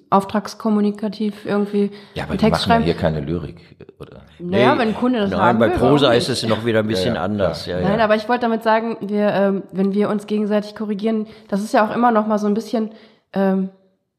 auftragskommunikativ 0.10 1.46
irgendwie 1.46 1.92
ja, 2.14 2.24
aber 2.24 2.38
Text 2.38 2.52
machen 2.52 2.62
schreiben. 2.64 2.82
Ja 2.84 2.94
hier 2.94 2.96
keine 2.96 3.22
Lyrik, 3.22 3.60
oder? 4.00 4.22
Naja, 4.40 4.74
nee, 4.74 4.82
wenn 4.82 4.88
ein 4.90 4.96
Kunde 4.96 5.20
das 5.20 5.32
nein, 5.32 5.40
haben 5.40 5.60
bei 5.60 5.70
Prosa 5.70 6.14
ist 6.14 6.30
es 6.30 6.48
noch 6.48 6.66
wieder 6.66 6.80
ein 6.80 6.88
bisschen 6.88 7.16
ja, 7.16 7.22
ja, 7.22 7.24
anders. 7.24 7.66
Ja, 7.66 7.80
nein, 7.82 8.00
aber 8.00 8.16
ich 8.16 8.30
wollte 8.30 8.42
damit 8.42 8.64
sagen, 8.64 8.98
wir, 9.02 9.30
ähm, 9.30 9.64
wenn 9.72 9.94
wir 9.94 10.10
uns 10.10 10.28
gegenseitig 10.28 10.76
korrigieren, 10.76 11.28
das 11.50 11.62
ist 11.62 11.74
ja 11.74 11.86
auch 11.86 11.94
immer 11.94 12.12
noch 12.12 12.28
mal 12.28 12.38
so 12.38 12.48
ein 12.48 12.54
bisschen 12.54 12.92
ähm, 13.34 13.70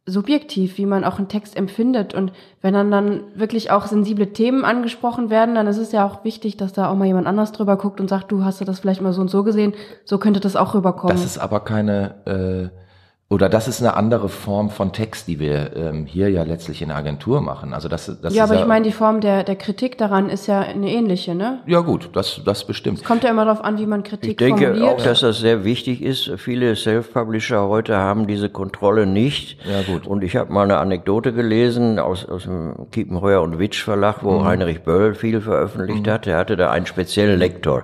subjektiv, 0.04 0.78
wie 0.78 0.86
man 0.86 1.04
auch 1.04 1.18
einen 1.18 1.28
Text 1.28 1.56
empfindet. 1.56 2.14
Und 2.14 2.32
wenn 2.62 2.74
dann 2.74 2.90
dann 2.90 3.22
wirklich 3.34 3.70
auch 3.70 3.86
sensible 3.86 4.32
Themen 4.32 4.64
angesprochen 4.64 5.30
werden, 5.30 5.54
dann 5.54 5.66
ist 5.66 5.78
es 5.78 5.92
ja 5.92 6.06
auch 6.06 6.24
wichtig, 6.24 6.56
dass 6.56 6.72
da 6.72 6.90
auch 6.90 6.94
mal 6.94 7.06
jemand 7.06 7.26
anders 7.26 7.52
drüber 7.52 7.76
guckt 7.76 8.00
und 8.00 8.08
sagt, 8.08 8.32
du 8.32 8.44
hast 8.44 8.66
das 8.66 8.80
vielleicht 8.80 9.02
mal 9.02 9.12
so 9.12 9.20
und 9.20 9.28
so 9.28 9.44
gesehen, 9.44 9.74
so 10.04 10.18
könnte 10.18 10.40
das 10.40 10.56
auch 10.56 10.74
rüberkommen. 10.74 11.16
Das 11.16 11.24
ist 11.24 11.38
aber 11.38 11.60
keine 11.60 12.70
äh 12.72 12.87
oder 13.30 13.50
das 13.50 13.68
ist 13.68 13.82
eine 13.82 13.94
andere 13.94 14.30
Form 14.30 14.70
von 14.70 14.90
Text, 14.90 15.28
die 15.28 15.38
wir 15.38 15.76
ähm, 15.76 16.06
hier 16.06 16.30
ja 16.30 16.44
letztlich 16.44 16.80
in 16.80 16.88
der 16.88 16.96
Agentur 16.96 17.42
machen. 17.42 17.74
Also 17.74 17.86
das, 17.86 18.10
das 18.22 18.34
ja, 18.34 18.44
aber 18.44 18.58
ich 18.58 18.64
meine, 18.64 18.86
die 18.86 18.92
Form 18.92 19.20
der, 19.20 19.44
der 19.44 19.56
Kritik 19.56 19.98
daran 19.98 20.30
ist 20.30 20.46
ja 20.46 20.60
eine 20.60 20.90
ähnliche, 20.90 21.34
ne? 21.34 21.60
Ja 21.66 21.80
gut, 21.80 22.08
das, 22.14 22.40
das 22.46 22.66
bestimmt. 22.66 23.00
Es 23.00 23.04
kommt 23.04 23.24
ja 23.24 23.30
immer 23.30 23.44
darauf 23.44 23.62
an, 23.62 23.76
wie 23.78 23.84
man 23.84 24.02
Kritik 24.02 24.30
Ich 24.30 24.36
denke 24.38 24.68
formuliert. 24.68 24.88
auch, 24.88 25.02
dass 25.02 25.20
das 25.20 25.40
sehr 25.40 25.62
wichtig 25.64 26.00
ist. 26.00 26.30
Viele 26.38 26.74
Self-Publisher 26.74 27.68
heute 27.68 27.98
haben 27.98 28.26
diese 28.26 28.48
Kontrolle 28.48 29.04
nicht. 29.04 29.58
Ja 29.70 29.82
gut. 29.82 30.06
Und 30.06 30.24
ich 30.24 30.34
habe 30.34 30.50
mal 30.50 30.62
eine 30.62 30.78
Anekdote 30.78 31.34
gelesen 31.34 31.98
aus, 31.98 32.24
aus 32.24 32.44
dem 32.44 32.90
Kiepenheuer 32.92 33.42
und 33.42 33.58
Witsch 33.58 33.82
Verlag, 33.82 34.22
wo 34.22 34.38
mhm. 34.38 34.44
Heinrich 34.46 34.84
Böll 34.84 35.14
viel 35.14 35.42
veröffentlicht 35.42 36.06
mhm. 36.06 36.10
hat. 36.10 36.26
Er 36.26 36.38
hatte 36.38 36.56
da 36.56 36.70
einen 36.70 36.86
speziellen 36.86 37.38
Lektor, 37.38 37.82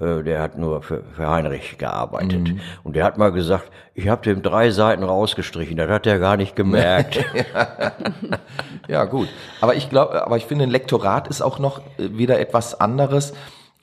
mhm. 0.00 0.24
der 0.24 0.40
hat 0.40 0.56
nur 0.56 0.80
für, 0.80 1.02
für 1.14 1.28
Heinrich 1.28 1.76
gearbeitet. 1.76 2.54
Mhm. 2.54 2.60
Und 2.84 2.96
der 2.96 3.04
hat 3.04 3.18
mal 3.18 3.32
gesagt, 3.32 3.70
ich 3.94 4.08
habe 4.08 4.22
dem 4.22 4.42
drei 4.42 4.70
Seiten 4.70 5.02
rausgestrichen, 5.02 5.76
das 5.76 5.90
hat 5.90 6.06
er 6.06 6.18
gar 6.18 6.36
nicht 6.36 6.56
gemerkt. 6.56 7.24
ja, 8.88 9.04
gut. 9.04 9.28
Aber 9.60 9.74
ich 9.74 9.90
glaube, 9.90 10.24
aber 10.24 10.36
ich 10.38 10.46
finde, 10.46 10.64
ein 10.64 10.70
Lektorat 10.70 11.28
ist 11.28 11.42
auch 11.42 11.58
noch 11.58 11.80
äh, 11.98 12.16
wieder 12.16 12.40
etwas 12.40 12.80
anderes, 12.80 13.34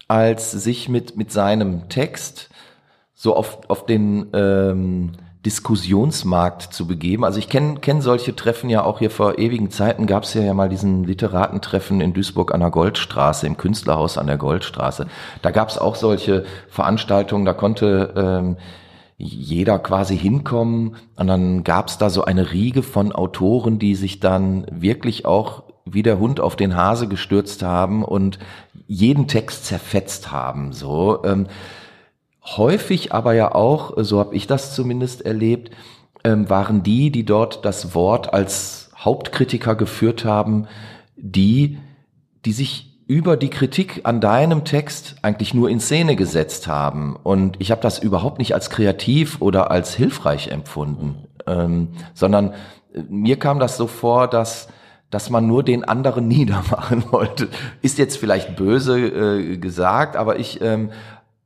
als 0.07 0.51
sich 0.51 0.89
mit, 0.89 1.15
mit 1.15 1.31
seinem 1.31 1.89
Text 1.89 2.49
so 3.13 3.35
auf, 3.35 3.59
auf 3.69 3.85
den 3.85 4.27
ähm, 4.33 5.11
Diskussionsmarkt 5.45 6.73
zu 6.73 6.87
begeben. 6.87 7.23
Also 7.23 7.37
ich 7.37 7.47
kenne 7.47 7.79
kenn 7.79 8.01
solche 8.01 8.35
Treffen 8.35 8.69
ja 8.69 8.83
auch 8.83 8.99
hier 8.99 9.11
vor 9.11 9.37
ewigen 9.37 9.69
Zeiten 9.69 10.07
gab 10.07 10.23
es 10.23 10.33
ja, 10.33 10.41
ja 10.41 10.53
mal 10.53 10.69
diesen 10.69 11.05
Literatentreffen 11.05 12.01
in 12.01 12.13
Duisburg 12.13 12.53
an 12.53 12.59
der 12.59 12.71
Goldstraße, 12.71 13.45
im 13.45 13.57
Künstlerhaus 13.57 14.17
an 14.17 14.27
der 14.27 14.37
Goldstraße. 14.37 15.07
Da 15.41 15.51
gab 15.51 15.69
es 15.69 15.77
auch 15.77 15.95
solche 15.95 16.45
Veranstaltungen, 16.67 17.45
da 17.45 17.53
konnte 17.53 18.13
ähm, 18.17 18.57
jeder 19.19 19.79
quasi 19.79 20.17
hinkommen 20.17 20.95
und 21.17 21.27
dann 21.27 21.65
gab's 21.65 21.97
da 21.97 22.09
so 22.09 22.23
eine 22.23 22.53
Riege 22.53 22.83
von 22.83 23.11
Autoren, 23.11 23.77
die 23.77 23.95
sich 23.95 24.21
dann 24.21 24.65
wirklich 24.71 25.25
auch 25.25 25.63
wie 25.85 26.03
der 26.03 26.19
Hund 26.19 26.39
auf 26.39 26.55
den 26.55 26.75
Hase 26.75 27.07
gestürzt 27.07 27.61
haben 27.61 28.03
und 28.03 28.39
jeden 28.87 29.27
Text 29.27 29.65
zerfetzt 29.65 30.31
haben. 30.31 30.71
So 30.71 31.23
ähm, 31.25 31.47
häufig, 32.45 33.13
aber 33.13 33.33
ja 33.33 33.53
auch, 33.53 33.93
so 33.97 34.19
habe 34.19 34.35
ich 34.35 34.47
das 34.47 34.73
zumindest 34.73 35.25
erlebt, 35.25 35.71
ähm, 36.23 36.49
waren 36.49 36.81
die, 36.81 37.11
die 37.11 37.25
dort 37.25 37.65
das 37.65 37.93
Wort 37.93 38.33
als 38.33 38.91
Hauptkritiker 38.97 39.75
geführt 39.75 40.23
haben, 40.23 40.67
die, 41.17 41.77
die 42.45 42.53
sich 42.53 42.88
über 43.09 43.37
die 43.37 43.49
Kritik 43.49 44.01
an 44.03 44.21
deinem 44.21 44.65
Text 44.65 45.15
eigentlich 45.23 45.55
nur 45.55 45.67
in 45.67 45.79
Szene 45.79 46.15
gesetzt 46.15 46.67
haben. 46.67 47.15
Und 47.15 47.59
ich 47.59 47.71
habe 47.71 47.81
das 47.81 47.97
überhaupt 47.97 48.37
nicht 48.37 48.53
als 48.53 48.69
kreativ 48.69 49.41
oder 49.41 49.71
als 49.71 49.95
hilfreich 49.95 50.49
empfunden, 50.49 51.15
ähm, 51.47 51.87
sondern 52.13 52.53
äh, 52.93 53.01
mir 53.09 53.39
kam 53.39 53.59
das 53.59 53.77
so 53.77 53.87
vor, 53.87 54.27
dass 54.27 54.69
dass 55.09 55.31
man 55.31 55.47
nur 55.47 55.63
den 55.63 55.83
anderen 55.83 56.27
niedermachen 56.27 57.03
wollte. 57.11 57.47
Ist 57.81 57.97
jetzt 57.97 58.17
vielleicht 58.17 58.55
böse 58.55 58.99
äh, 58.99 59.57
gesagt, 59.57 60.15
aber 60.15 60.37
ich 60.37 60.61
ähm, 60.61 60.91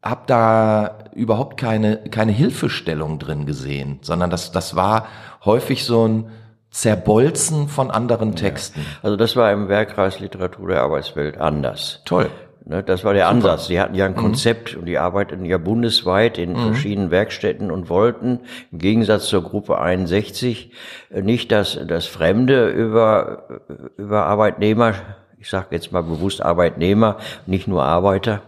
habe 0.04 0.24
da 0.28 0.98
überhaupt 1.16 1.56
keine 1.56 1.96
keine 2.12 2.34
Hilfestellung 2.34 3.20
drin 3.20 3.46
gesehen, 3.46 4.00
sondern 4.02 4.30
das 4.30 4.52
das 4.52 4.76
war 4.76 5.08
häufig 5.46 5.86
so 5.86 6.06
ein 6.06 6.26
Zerbolzen 6.74 7.68
von 7.68 7.92
anderen 7.92 8.36
Texten. 8.36 8.80
Ja. 8.80 8.86
Also 9.04 9.16
das 9.16 9.36
war 9.36 9.52
im 9.52 9.70
Werkkreis 9.70 10.20
Literatur 10.20 10.70
der 10.70 10.82
Arbeitswelt 10.82 11.38
anders. 11.38 12.02
Toll. 12.04 12.30
Ne, 12.66 12.82
das 12.82 13.04
war 13.04 13.14
der. 13.14 13.28
Ansatz. 13.28 13.68
Die 13.68 13.80
hatten 13.80 13.94
ja 13.94 14.06
ein 14.06 14.14
mhm. 14.14 14.18
Konzept 14.18 14.74
mhm. 14.74 14.80
und 14.80 14.86
die 14.88 14.98
arbeiteten 14.98 15.46
ja 15.46 15.58
bundesweit 15.58 16.38
in 16.38 16.54
mhm. 16.54 16.58
verschiedenen 16.58 17.12
Werkstätten 17.12 17.70
und 17.70 17.90
wollten 17.90 18.40
im 18.72 18.80
Gegensatz 18.80 19.28
zur 19.28 19.44
Gruppe 19.44 19.80
61 19.80 20.72
äh, 21.12 21.22
nicht, 21.22 21.52
dass 21.52 21.80
das 21.88 22.08
Fremde 22.08 22.70
über, 22.70 23.62
über 23.98 24.26
Arbeitnehmer 24.26 24.94
ich 25.44 25.50
sage 25.50 25.68
jetzt 25.72 25.92
mal 25.92 26.04
bewusst 26.04 26.42
Arbeitnehmer, 26.42 27.18
nicht 27.46 27.68
nur 27.68 27.84
Arbeiter, 27.84 28.44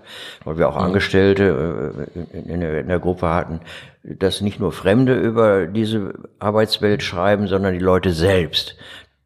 weil 0.46 0.58
wir 0.58 0.70
auch 0.70 0.78
mhm. 0.78 0.86
Angestellte 0.86 2.08
äh, 2.16 2.54
in 2.54 2.88
der 2.88 3.00
Gruppe 3.00 3.28
hatten, 3.28 3.60
dass 4.02 4.40
nicht 4.40 4.62
nur 4.62 4.72
Fremde 4.72 5.14
über 5.14 5.66
diese 5.66 6.14
Arbeitswelt 6.40 7.04
schreiben, 7.04 7.48
sondern 7.48 7.74
die 7.74 7.84
Leute 7.84 8.12
selbst. 8.12 8.78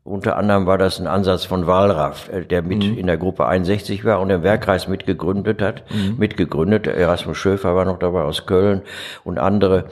Unter 0.03 0.38
anderem 0.38 0.65
war 0.65 0.79
das 0.79 0.99
ein 0.99 1.05
Ansatz 1.05 1.45
von 1.45 1.67
Wallraff, 1.67 2.29
äh, 2.34 2.43
der 2.43 2.63
mit 2.63 2.84
mhm. 2.84 2.97
in 2.97 3.05
der 3.05 3.17
Gruppe 3.17 3.45
61 3.45 4.03
war 4.03 4.19
und 4.19 4.29
den 4.29 4.41
Werkkreis 4.41 4.88
mitgegründet 4.88 5.62
hat, 5.62 5.84
mhm. 5.91 6.15
mitgegründet. 6.17 6.88
Erasmus 6.88 7.38
Schöfer 7.38 7.75
war 7.75 7.86
noch 7.86 7.99
dabei 7.99 8.23
aus 8.23 8.47
Köln 8.47 8.82
und 9.23 9.38
andere. 9.38 9.86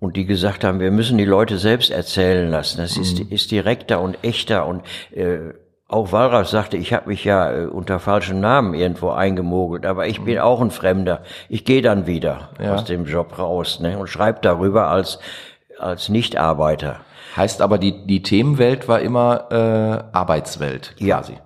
Und 0.00 0.16
die 0.16 0.26
gesagt 0.26 0.64
haben, 0.64 0.80
wir 0.80 0.90
müssen 0.90 1.16
die 1.16 1.26
Leute 1.26 1.58
selbst 1.58 1.90
erzählen 1.90 2.50
lassen. 2.50 2.78
Das 2.78 2.96
mhm. 2.96 3.02
ist, 3.02 3.20
ist 3.20 3.50
direkter 3.52 4.00
und 4.00 4.18
echter 4.24 4.66
und 4.66 4.82
äh, 5.12 5.52
auch 5.90 6.12
Walraff 6.12 6.48
sagte, 6.48 6.76
ich 6.76 6.92
habe 6.92 7.08
mich 7.08 7.24
ja 7.24 7.52
äh, 7.52 7.66
unter 7.66 7.98
falschen 7.98 8.40
Namen 8.40 8.74
irgendwo 8.74 9.10
eingemogelt, 9.10 9.84
aber 9.84 10.06
ich 10.06 10.22
bin 10.22 10.36
mhm. 10.36 10.40
auch 10.40 10.60
ein 10.60 10.70
Fremder. 10.70 11.22
Ich 11.48 11.64
gehe 11.64 11.82
dann 11.82 12.06
wieder 12.06 12.50
ja. 12.60 12.74
aus 12.74 12.84
dem 12.84 13.06
Job 13.06 13.38
raus 13.38 13.80
ne, 13.80 13.98
und 13.98 14.06
schreibe 14.08 14.38
darüber 14.40 14.88
als, 14.88 15.18
als 15.78 16.08
Nichtarbeiter. 16.08 17.00
Heißt 17.36 17.60
aber, 17.60 17.78
die, 17.78 18.06
die 18.06 18.22
Themenwelt 18.22 18.88
war 18.88 19.00
immer 19.00 19.50
äh, 19.50 20.16
Arbeitswelt 20.16 20.94
quasi. 20.96 21.32
Ja, 21.32 21.40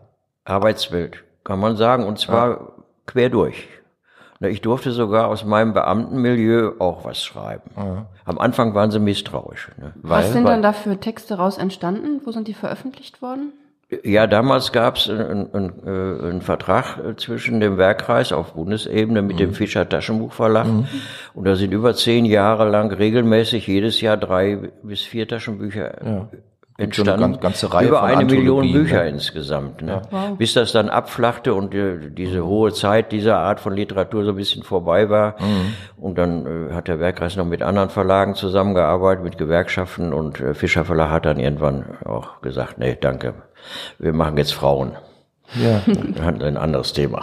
Arbeitswelt, 0.45 1.25
kann 1.43 1.59
man 1.59 1.77
sagen, 1.77 2.05
und 2.05 2.19
zwar 2.19 2.49
ja. 2.49 2.59
quer 3.07 3.31
durch. 3.31 3.69
Ich 4.41 4.61
durfte 4.61 4.91
sogar 4.91 5.29
aus 5.29 5.45
meinem 5.45 5.73
Beamtenmilieu 5.73 6.73
auch 6.79 7.07
was 7.07 7.23
schreiben. 7.23 7.71
Ja. 7.77 8.07
Am 8.27 8.39
Anfang 8.39 8.75
waren 8.75 8.91
sie 8.91 8.99
misstrauisch. 8.99 9.71
Ne? 9.79 9.95
Was 10.03 10.33
sind 10.33 10.45
dann 10.45 10.61
da 10.61 10.75
für 10.75 11.01
Texte 11.01 11.37
raus 11.37 11.57
entstanden? 11.57 12.21
Wo 12.25 12.31
sind 12.31 12.47
die 12.47 12.53
veröffentlicht 12.53 13.23
worden? 13.23 13.55
Ja, 14.03 14.27
damals 14.27 14.73
gab 14.73 14.97
es 14.97 15.11
einen, 15.11 15.51
äh, 15.53 16.27
einen, 16.27 16.41
Vertrag 16.41 16.99
äh, 16.99 17.17
zwischen 17.17 17.61
dem 17.61 17.77
Werkkreis 17.77 18.33
auf 18.33 18.55
Bundesebene 18.55 19.21
mit 19.21 19.37
mhm. 19.37 19.41
dem 19.41 19.55
Fischer 19.55 19.89
Taschenbuchverlag. 19.89 20.67
Mhm. 20.67 20.87
Und 21.35 21.45
da 21.45 21.55
sind 21.55 21.73
über 21.73 21.95
zehn 21.95 22.25
Jahre 22.25 22.69
lang 22.69 22.93
regelmäßig 22.93 23.67
jedes 23.67 24.01
Jahr 24.01 24.17
drei 24.17 24.59
bis 24.83 25.03
vier 25.03 25.29
Taschenbücher 25.29 26.03
ja. 26.05 26.29
entstanden. 26.79 27.25
Eine 27.25 27.39
ganze 27.39 27.73
Reihe 27.73 27.89
über 27.89 28.03
eine 28.03 28.25
Million 28.25 28.73
Bücher 28.73 29.03
ne? 29.03 29.11
insgesamt. 29.11 29.83
Ne? 29.83 30.03
Ja. 30.11 30.31
Wow. 30.31 30.39
Bis 30.39 30.55
das 30.55 30.73
dann 30.73 30.89
abflachte 30.89 31.53
und 31.53 31.75
die, 31.75 32.11
diese 32.11 32.41
mhm. 32.41 32.47
hohe 32.47 32.73
Zeit 32.73 33.13
dieser 33.13 33.39
Art 33.39 33.61
von 33.61 33.75
Literatur 33.75 34.25
so 34.25 34.31
ein 34.31 34.37
bisschen 34.37 34.63
vorbei 34.63 35.11
war. 35.11 35.37
Mhm. 35.41 35.75
Und 36.03 36.17
dann 36.17 36.47
äh, 36.47 36.73
hat 36.73 36.89
der 36.89 37.01
Werkkreis 37.01 37.37
noch 37.37 37.47
mit 37.47 37.63
anderen 37.63 37.91
Verlagen 37.91 38.35
zusammengearbeitet, 38.35 39.23
mit 39.23 39.37
Gewerkschaften 39.37 40.15
und 40.15 40.41
äh, 40.41 40.55
Fischer 40.55 40.87
Verlag 40.87 41.11
hat 41.11 41.27
dann 41.27 41.39
irgendwann 41.39 41.85
auch 42.07 42.41
gesagt, 42.41 42.79
nee, 42.79 42.97
danke 42.99 43.35
wir 43.99 44.13
machen 44.13 44.37
jetzt 44.37 44.55
Frauen. 44.55 44.93
Ja. 45.55 45.83
Ein 46.23 46.57
anderes 46.57 46.93
Thema. 46.93 47.23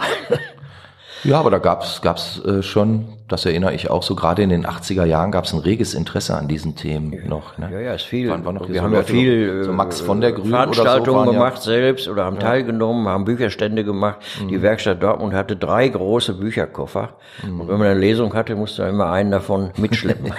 Ja, 1.24 1.38
aber 1.38 1.50
da 1.52 1.58
gab's 1.58 2.02
gab's 2.02 2.40
äh, 2.44 2.62
schon, 2.64 3.06
das 3.28 3.46
erinnere 3.46 3.74
ich 3.74 3.90
auch 3.90 4.02
so, 4.02 4.16
gerade 4.16 4.42
in 4.42 4.48
den 4.48 4.66
80er 4.66 5.04
Jahren 5.04 5.30
gab's 5.30 5.52
ein 5.52 5.60
reges 5.60 5.94
Interesse 5.94 6.36
an 6.36 6.48
diesen 6.48 6.74
Themen 6.74 7.28
noch. 7.28 7.58
Ne? 7.58 7.68
Ja, 7.72 7.78
ja, 7.78 7.94
ist 7.94 8.02
viel. 8.06 8.28
Waren- 8.28 8.44
waren 8.44 8.58
wir 8.66 8.74
so 8.74 8.82
haben 8.82 8.92
ja 8.92 9.02
viel 9.04 9.62
so 9.62 9.72
Max 9.72 10.00
von 10.00 10.20
der 10.20 10.32
Grün 10.32 10.52
oder 10.52 10.66
so 10.66 10.72
Veranstaltungen 10.82 11.18
waren 11.18 11.26
ja- 11.28 11.32
gemacht 11.34 11.62
selbst 11.62 12.08
oder 12.08 12.24
haben 12.24 12.40
teilgenommen, 12.40 13.06
haben 13.06 13.24
Bücherstände 13.24 13.84
gemacht. 13.84 14.18
Mhm. 14.42 14.48
Die 14.48 14.62
Werkstatt 14.62 15.00
Dortmund 15.00 15.32
hatte 15.34 15.54
drei 15.54 15.88
große 15.88 16.34
Bücherkoffer. 16.34 17.10
Mhm. 17.46 17.60
Und 17.60 17.68
wenn 17.68 17.78
man 17.78 17.86
eine 17.88 18.00
Lesung 18.00 18.34
hatte, 18.34 18.56
musste 18.56 18.82
man 18.82 18.90
immer 18.90 19.12
einen 19.12 19.30
davon 19.30 19.70
mitschleppen. 19.76 20.32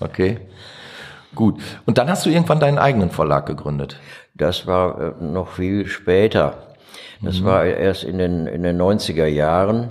Okay. 0.00 0.38
Gut. 1.34 1.60
Und 1.84 1.98
dann 1.98 2.08
hast 2.08 2.24
du 2.24 2.30
irgendwann 2.30 2.58
deinen 2.58 2.78
eigenen 2.78 3.10
Verlag 3.10 3.44
gegründet. 3.46 3.98
Das 4.40 4.66
war 4.66 5.14
äh, 5.20 5.24
noch 5.24 5.48
viel 5.48 5.86
später. 5.86 6.54
Das 7.22 7.44
war 7.44 7.66
erst 7.66 8.04
in 8.04 8.16
den, 8.16 8.46
in 8.46 8.62
den 8.62 8.80
90er 8.80 9.26
Jahren. 9.26 9.90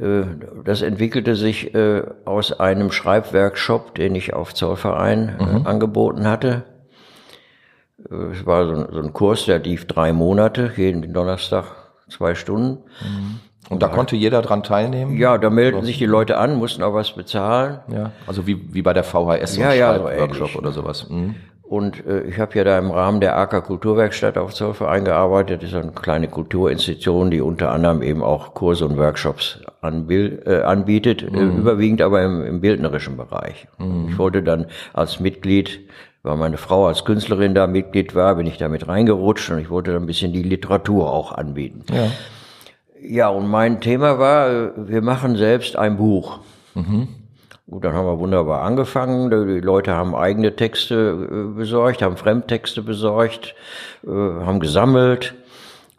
Äh, 0.00 0.22
Das 0.64 0.80
entwickelte 0.82 1.36
sich 1.36 1.74
äh, 1.74 2.02
aus 2.24 2.58
einem 2.58 2.90
Schreibworkshop, 2.90 3.94
den 3.94 4.14
ich 4.14 4.32
auf 4.32 4.54
Zollverein 4.54 5.36
äh, 5.38 5.68
angeboten 5.68 6.26
hatte. 6.26 6.64
Es 7.98 8.46
war 8.46 8.66
so 8.66 8.98
ein, 8.98 9.12
Kurs, 9.12 9.46
der 9.46 9.58
lief 9.58 9.86
drei 9.86 10.12
Monate, 10.12 10.72
jeden 10.76 11.12
Donnerstag 11.12 11.64
zwei 12.08 12.34
Stunden. 12.34 12.78
Und 13.68 13.82
da 13.82 13.88
konnte 13.88 14.14
jeder 14.14 14.42
dran 14.42 14.62
teilnehmen? 14.62 15.16
Ja, 15.16 15.38
da 15.38 15.50
meldeten 15.50 15.84
sich 15.84 15.98
die 15.98 16.06
Leute 16.06 16.38
an, 16.38 16.56
mussten 16.56 16.82
auch 16.82 16.94
was 16.94 17.12
bezahlen. 17.12 17.80
Ja. 17.88 18.12
Also 18.26 18.46
wie, 18.46 18.72
wie 18.72 18.82
bei 18.82 18.92
der 18.92 19.02
VHS 19.02 19.56
Ja, 19.56 19.72
ja, 19.72 19.98
so 19.98 20.08
ähnlich, 20.08 20.56
oder 20.56 20.70
sowas. 20.72 21.08
Mhm. 21.10 21.34
Und 21.68 22.06
äh, 22.06 22.22
ich 22.22 22.38
habe 22.38 22.56
ja 22.56 22.64
da 22.64 22.78
im 22.78 22.90
Rahmen 22.90 23.20
der 23.20 23.36
AK 23.36 23.64
Kulturwerkstatt 23.64 24.38
auf 24.38 24.54
Zollverein 24.54 25.04
gearbeitet. 25.04 25.62
Das 25.62 25.70
ist 25.70 25.76
eine 25.76 25.90
kleine 25.90 26.28
Kulturinstitution, 26.28 27.30
die 27.30 27.40
unter 27.40 27.72
anderem 27.72 28.02
eben 28.02 28.22
auch 28.22 28.54
Kurse 28.54 28.86
und 28.86 28.96
Workshops 28.96 29.60
äh, 29.82 30.62
anbietet, 30.62 31.22
äh, 31.22 31.26
überwiegend 31.26 32.02
aber 32.02 32.22
im, 32.22 32.44
im 32.44 32.60
bildnerischen 32.60 33.16
Bereich. 33.16 33.66
Ich 34.08 34.18
wollte 34.18 34.42
dann 34.42 34.66
als 34.92 35.18
Mitglied, 35.18 35.80
weil 36.22 36.36
meine 36.36 36.56
Frau 36.56 36.86
als 36.86 37.04
Künstlerin 37.04 37.54
da 37.54 37.66
Mitglied 37.66 38.14
war, 38.14 38.36
bin 38.36 38.46
ich 38.46 38.58
da 38.58 38.68
mit 38.68 38.86
reingerutscht 38.86 39.50
und 39.50 39.58
ich 39.58 39.70
wollte 39.70 39.92
dann 39.92 40.04
ein 40.04 40.06
bisschen 40.06 40.32
die 40.32 40.42
Literatur 40.42 41.12
auch 41.12 41.32
anbieten. 41.32 41.84
Ja. 41.92 42.10
Ja, 43.08 43.28
und 43.28 43.46
mein 43.46 43.80
Thema 43.80 44.18
war, 44.18 44.50
äh, 44.50 44.70
wir 44.76 45.02
machen 45.02 45.36
selbst 45.36 45.76
ein 45.76 45.96
Buch. 45.96 46.40
Gut, 47.68 47.84
dann 47.84 47.94
haben 47.94 48.06
wir 48.06 48.18
wunderbar 48.20 48.62
angefangen. 48.62 49.30
Die 49.30 49.60
Leute 49.60 49.92
haben 49.92 50.14
eigene 50.14 50.54
Texte 50.54 50.94
äh, 51.28 51.56
besorgt, 51.56 52.00
haben 52.00 52.16
Fremdtexte 52.16 52.80
besorgt, 52.82 53.56
äh, 54.04 54.08
haben 54.10 54.60
gesammelt 54.60 55.34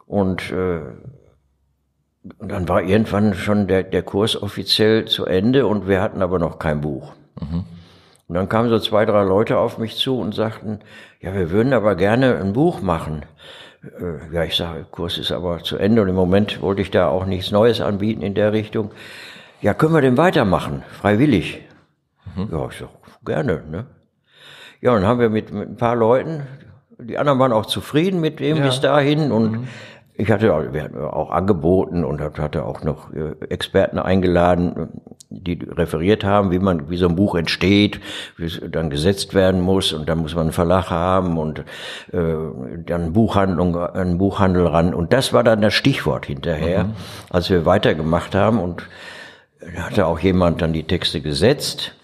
und, 0.06 0.50
äh, 0.50 0.80
und 2.38 2.50
dann 2.50 2.68
war 2.68 2.82
irgendwann 2.82 3.34
schon 3.34 3.68
der, 3.68 3.82
der 3.82 4.02
Kurs 4.02 4.40
offiziell 4.40 5.04
zu 5.04 5.26
Ende 5.26 5.66
und 5.66 5.86
wir 5.86 6.00
hatten 6.00 6.22
aber 6.22 6.38
noch 6.38 6.58
kein 6.58 6.80
Buch. 6.80 7.12
Und 8.28 8.34
dann 8.34 8.48
kamen 8.48 8.68
so 8.70 8.78
zwei, 8.78 9.04
drei 9.04 9.22
Leute 9.24 9.58
auf 9.58 9.78
mich 9.78 9.96
zu 9.96 10.18
und 10.18 10.34
sagten, 10.34 10.80
ja, 11.20 11.34
wir 11.34 11.50
würden 11.50 11.72
aber 11.72 11.96
gerne 11.96 12.38
ein 12.38 12.52
Buch 12.54 12.80
machen. 12.80 13.24
Äh, 13.82 14.34
Ja, 14.34 14.42
ich 14.44 14.56
sage, 14.56 14.86
Kurs 14.90 15.18
ist 15.18 15.32
aber 15.32 15.62
zu 15.62 15.76
Ende 15.76 16.00
und 16.02 16.08
im 16.08 16.14
Moment 16.14 16.60
wollte 16.62 16.80
ich 16.82 16.90
da 16.90 17.08
auch 17.08 17.26
nichts 17.26 17.50
Neues 17.50 17.80
anbieten 17.82 18.22
in 18.22 18.34
der 18.34 18.52
Richtung. 18.52 18.90
Ja, 19.60 19.74
können 19.74 19.94
wir 19.94 20.00
denn 20.00 20.16
weitermachen? 20.16 20.82
Freiwillig. 21.00 21.62
Ja, 22.36 22.68
ich 22.70 22.78
sag, 22.78 22.88
gerne, 23.24 23.62
ne? 23.70 23.86
Ja, 24.80 24.92
und 24.92 25.00
dann 25.00 25.08
haben 25.10 25.20
wir 25.20 25.28
mit, 25.30 25.52
mit 25.52 25.68
ein 25.68 25.76
paar 25.76 25.96
Leuten, 25.96 26.42
die 27.00 27.18
anderen 27.18 27.38
waren 27.40 27.52
auch 27.52 27.66
zufrieden 27.66 28.20
mit 28.20 28.38
dem 28.38 28.58
bis 28.62 28.80
dahin 28.80 29.32
und 29.32 29.66
ich 30.14 30.30
hatte, 30.30 30.54
auch- 30.54 30.72
wir 30.72 30.82
hatten 30.84 30.98
auch 30.98 31.30
angeboten 31.30 32.04
und 32.04 32.20
hatte 32.20 32.64
auch 32.64 32.82
noch 32.84 33.12
äh, 33.12 33.34
Experten 33.48 33.98
eingeladen, 33.98 34.88
die 35.30 35.58
referiert 35.70 36.22
haben, 36.24 36.52
wie 36.52 36.58
man, 36.60 36.90
wie 36.90 36.96
so 36.96 37.08
ein 37.08 37.16
Buch 37.16 37.34
entsteht, 37.34 38.00
wie 38.36 38.44
es 38.46 38.60
dann 38.70 38.88
gesetzt 38.90 39.34
werden 39.34 39.60
muss 39.60 39.92
und 39.92 40.08
dann 40.08 40.18
muss 40.18 40.34
man 40.34 40.42
einen 40.42 40.52
Verlag 40.52 40.90
haben 40.90 41.36
und 41.38 41.60
äh, 42.12 42.34
dann 42.86 43.12
Buchhandlung, 43.12 43.76
einen 43.76 44.18
Buchhandel 44.18 44.66
ran 44.68 44.94
und 44.94 45.12
das 45.12 45.32
war 45.32 45.42
dann 45.42 45.60
das 45.60 45.74
Stichwort 45.74 46.26
hinterher, 46.26 46.86
als 47.30 47.50
wir 47.50 47.66
weitergemacht 47.66 48.34
haben 48.36 48.60
und 48.60 48.84
hatte 49.76 50.06
auch 50.06 50.18
jemand 50.20 50.62
dann 50.62 50.72
die 50.72 50.84
Texte 50.84 51.20
gesetzt. 51.20 51.94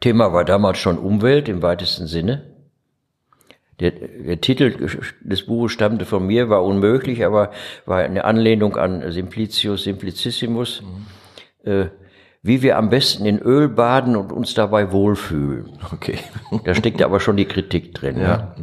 Thema 0.00 0.32
war 0.32 0.44
damals 0.44 0.78
schon 0.78 0.98
Umwelt 0.98 1.48
im 1.48 1.62
weitesten 1.62 2.06
Sinne. 2.06 2.54
Der, 3.80 3.92
der 3.92 4.40
Titel 4.40 4.88
des 5.20 5.46
Buches 5.46 5.72
stammte 5.72 6.04
von 6.04 6.26
mir, 6.26 6.48
war 6.48 6.64
unmöglich, 6.64 7.24
aber 7.24 7.52
war 7.86 7.98
eine 7.98 8.24
Anlehnung 8.24 8.76
an 8.76 9.12
Simplicius 9.12 9.84
Simplicissimus. 9.84 10.82
Äh, 11.64 11.86
wie 12.48 12.62
wir 12.62 12.78
am 12.78 12.88
besten 12.88 13.26
in 13.26 13.38
Öl 13.38 13.68
baden 13.68 14.16
und 14.16 14.32
uns 14.32 14.54
dabei 14.54 14.90
wohlfühlen. 14.90 15.68
Okay. 15.92 16.18
Da 16.64 16.74
steckt 16.74 17.02
aber 17.02 17.20
schon 17.20 17.36
die 17.36 17.44
Kritik 17.44 17.94
drin. 17.94 18.18
Ja. 18.18 18.54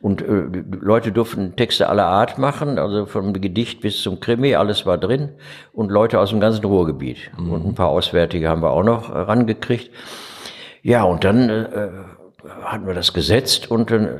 Und 0.00 0.20
äh, 0.20 0.42
Leute 0.80 1.12
durften 1.12 1.54
Texte 1.54 1.88
aller 1.88 2.06
Art 2.06 2.38
machen, 2.38 2.78
also 2.78 3.06
vom 3.06 3.32
Gedicht 3.32 3.82
bis 3.82 4.02
zum 4.02 4.18
Krimi, 4.18 4.56
alles 4.56 4.84
war 4.84 4.98
drin. 4.98 5.30
Und 5.72 5.92
Leute 5.92 6.18
aus 6.18 6.30
dem 6.30 6.40
ganzen 6.40 6.64
Ruhrgebiet. 6.64 7.30
Und 7.38 7.64
ein 7.64 7.74
paar 7.76 7.88
Auswärtige 7.88 8.48
haben 8.48 8.62
wir 8.62 8.70
auch 8.70 8.82
noch 8.82 9.08
äh, 9.08 9.18
rangekriegt. 9.18 9.90
Ja, 10.82 11.04
und 11.04 11.22
dann 11.22 11.48
äh, 11.48 11.88
hatten 12.64 12.86
wir 12.86 12.94
das 12.94 13.12
gesetzt 13.12 13.70
und 13.70 13.92
dann 13.92 14.06
äh, 14.06 14.18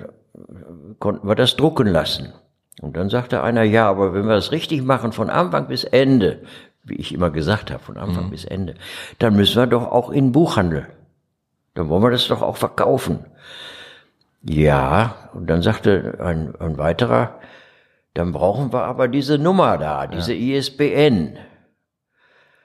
konnten 1.00 1.26
wir 1.26 1.34
das 1.34 1.56
drucken 1.56 1.88
lassen. 1.88 2.32
Und 2.80 2.96
dann 2.96 3.10
sagte 3.10 3.42
einer, 3.42 3.64
ja, 3.64 3.90
aber 3.90 4.14
wenn 4.14 4.26
wir 4.26 4.36
das 4.36 4.52
richtig 4.52 4.82
machen, 4.82 5.10
von 5.10 5.30
Anfang 5.30 5.66
bis 5.66 5.82
Ende, 5.82 6.42
wie 6.82 6.96
ich 6.96 7.12
immer 7.12 7.30
gesagt 7.30 7.70
habe, 7.70 7.82
von 7.82 7.96
Anfang 7.96 8.30
bis 8.30 8.44
Ende, 8.44 8.74
dann 9.18 9.36
müssen 9.36 9.56
wir 9.56 9.66
doch 9.66 9.90
auch 9.90 10.10
in 10.10 10.26
den 10.26 10.32
Buchhandel. 10.32 10.88
Dann 11.74 11.88
wollen 11.88 12.02
wir 12.02 12.10
das 12.10 12.28
doch 12.28 12.42
auch 12.42 12.56
verkaufen. 12.56 13.26
Ja, 14.42 15.30
und 15.34 15.48
dann 15.48 15.62
sagte 15.62 16.18
ein, 16.20 16.54
ein 16.56 16.78
weiterer, 16.78 17.38
dann 18.14 18.32
brauchen 18.32 18.72
wir 18.72 18.84
aber 18.84 19.06
diese 19.08 19.38
Nummer 19.38 19.78
da, 19.78 20.06
diese 20.06 20.34
ISBN, 20.34 21.38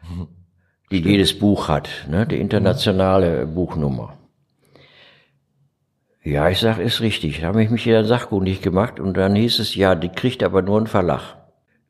die 0.92 1.02
jedes 1.02 1.38
Buch 1.38 1.68
hat, 1.68 1.90
ne, 2.10 2.26
die 2.26 2.40
internationale 2.40 3.46
Buchnummer. 3.46 4.18
Ja, 6.24 6.50
ich 6.50 6.60
sag, 6.60 6.80
ist 6.80 7.02
richtig. 7.02 7.42
Da 7.42 7.48
habe 7.48 7.62
ich 7.62 7.70
mich 7.70 7.86
wieder 7.86 8.04
sachkundig 8.04 8.62
gemacht 8.64 9.00
und 9.00 9.16
dann 9.16 9.36
hieß 9.36 9.60
es, 9.60 9.76
ja, 9.76 9.94
die 9.94 10.10
kriegt 10.10 10.42
aber 10.42 10.64
nur 10.64 10.82
ein 10.82 10.88
Verlag. 10.88 11.38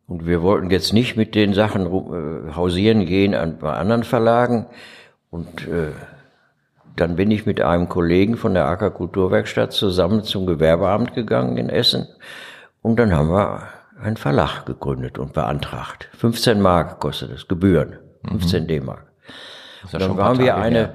Und 0.07 0.27
wir 0.27 0.41
wollten 0.41 0.69
jetzt 0.69 0.93
nicht 0.93 1.15
mit 1.15 1.33
den 1.35 1.53
Sachen 1.53 1.87
äh, 1.87 2.53
hausieren 2.53 3.05
gehen 3.05 3.33
an, 3.33 3.57
bei 3.57 3.73
anderen 3.73 4.03
Verlagen. 4.03 4.67
Und 5.31 5.67
äh, 5.67 5.91
dann 6.95 7.15
bin 7.15 7.31
ich 7.31 7.45
mit 7.45 7.59
einem 7.61 7.89
Kollegen 7.89 8.37
von 8.37 8.53
der 8.53 8.65
AK 8.67 8.93
Kulturwerkstatt 8.93 9.73
zusammen 9.73 10.23
zum 10.23 10.45
Gewerbeamt 10.45 11.13
gegangen 11.13 11.57
in 11.57 11.69
Essen. 11.69 12.07
Und 12.81 12.97
dann 12.99 13.13
haben 13.13 13.29
wir 13.29 13.63
einen 13.99 14.17
Verlag 14.17 14.65
gegründet 14.65 15.17
und 15.17 15.33
beantragt. 15.33 16.09
15 16.17 16.61
Mark 16.61 16.99
kostet 16.99 17.31
es, 17.31 17.47
Gebühren. 17.47 17.97
15 18.27 18.67
D-Mark. 18.67 19.05
Ja 19.91 19.99
Dann 19.99 20.17
waren 20.17 20.39
wir 20.39 20.57
eine. 20.57 20.93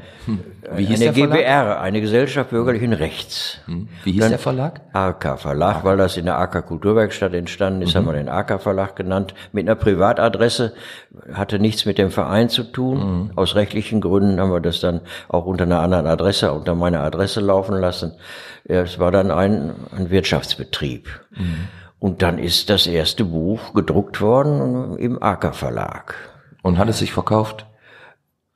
Wie 0.74 0.85
hieß 0.85 1.00
eine 1.00 1.12
der 1.12 1.14
Verlag? 1.14 1.38
GBR, 1.38 1.81
eine 1.81 2.00
Gesellschaft 2.00 2.50
bürgerlichen 2.50 2.92
Rechts. 2.92 3.59
Wie 4.05 4.12
hieß 4.12 4.29
der 4.29 4.38
Verlag? 4.38 4.81
AK 4.92 5.38
Verlag, 5.38 5.85
weil 5.85 5.96
das 5.96 6.16
in 6.16 6.26
der 6.26 6.38
AK 6.38 6.66
Kulturwerkstatt 6.66 7.35
entstanden 7.35 7.83
ist, 7.83 7.94
haben 7.94 8.07
wir 8.07 8.12
den 8.12 8.29
AK 8.29 8.61
Verlag 8.61 8.96
genannt. 8.96 9.35
Mit 9.53 9.66
einer 9.66 9.74
Privatadresse, 9.74 10.74
hatte 11.33 11.59
nichts 11.59 11.87
mit 11.87 11.98
dem 11.98 12.11
Verein 12.11 12.48
zu 12.48 12.64
tun. 12.64 13.31
Aus 13.37 13.55
rechtlichen 13.55 14.00
Gründen 14.00 14.40
haben 14.40 14.53
wir 14.53 14.61
das 14.61 14.81
dann 14.81 15.00
auch 15.29 15.46
unter 15.46 15.64
einer 15.64 15.81
anderen 15.81 16.07
Adresse, 16.07 16.53
unter 16.53 16.74
meiner 16.74 17.00
Adresse 17.00 17.40
laufen 17.40 17.76
lassen. 17.79 18.12
Es 18.64 18.98
war 18.98 19.11
dann 19.11 19.31
ein, 19.31 19.72
ein 19.96 20.11
Wirtschaftsbetrieb. 20.11 21.09
Und 21.98 22.22
dann 22.22 22.38
ist 22.38 22.70
das 22.70 22.87
erste 22.87 23.24
Buch 23.24 23.74
gedruckt 23.74 24.20
worden 24.20 24.96
im 24.98 25.22
AK 25.22 25.55
Verlag. 25.55 26.14
Und 26.62 26.79
hat 26.79 26.88
es 26.88 26.98
sich 26.98 27.12
verkauft? 27.12 27.66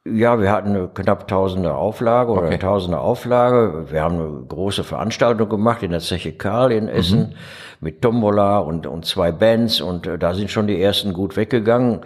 Ja, 0.06 0.38
wir 0.38 0.52
hatten 0.52 0.70
eine 0.70 0.88
knapp 0.88 1.28
tausende 1.28 1.74
Auflage 1.74 2.30
oder 2.32 2.48
Okay. 2.48 2.58
tausende 2.58 2.98
Auflage. 2.98 3.86
Wir 3.90 4.02
haben 4.02 4.16
eine 4.20 4.44
große 4.46 4.84
Veranstaltung 4.84 5.48
gemacht 5.48 5.82
in 5.82 5.92
der 5.92 6.00
Zeche 6.00 6.32
Karl 6.32 6.72
in 6.72 6.88
Essen 6.88 7.36
mit 7.80 8.02
Tombola 8.02 8.58
und, 8.58 8.86
und 8.86 9.06
zwei 9.06 9.32
Bands 9.32 9.80
und 9.80 10.06
äh, 10.06 10.18
da 10.18 10.34
sind 10.34 10.50
schon 10.50 10.66
die 10.66 10.80
ersten 10.80 11.14
gut 11.14 11.36
weggegangen. 11.38 12.00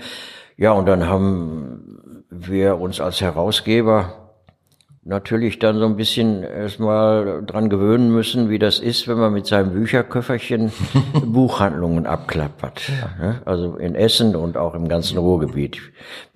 Ja, 0.56 0.72
und 0.72 0.87
dann 0.87 1.08
haben 1.08 2.24
wir 2.30 2.80
uns 2.80 3.00
als 3.00 3.20
Herausgeber 3.20 4.28
natürlich 5.09 5.59
dann 5.59 5.79
so 5.79 5.87
ein 5.87 5.97
bisschen 5.97 6.42
erstmal 6.42 7.42
dran 7.44 7.71
gewöhnen 7.71 8.12
müssen, 8.12 8.51
wie 8.51 8.59
das 8.59 8.79
ist, 8.79 9.09
wenn 9.09 9.18
man 9.18 9.33
mit 9.33 9.47
seinem 9.47 9.73
Bücherköfferchen 9.73 10.71
Buchhandlungen 11.25 12.07
abklappert. 12.07 12.83
Ne? 13.18 13.40
Also 13.47 13.77
in 13.77 13.94
Essen 13.94 14.37
und 14.37 14.59
auch 14.59 14.75
im 14.75 14.87
ganzen 14.87 15.16
Ruhrgebiet. 15.16 15.81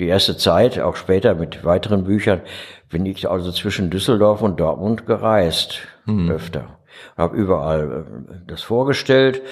Die 0.00 0.06
erste 0.06 0.38
Zeit, 0.38 0.80
auch 0.80 0.96
später 0.96 1.34
mit 1.34 1.64
weiteren 1.64 2.04
Büchern, 2.04 2.40
bin 2.88 3.04
ich 3.04 3.28
also 3.28 3.52
zwischen 3.52 3.90
Düsseldorf 3.90 4.40
und 4.40 4.58
Dortmund 4.58 5.06
gereist, 5.06 5.80
öfter. 6.28 6.78
Habe 7.16 7.36
überall 7.36 8.06
äh, 8.06 8.34
das 8.46 8.62
vorgestellt. 8.62 9.42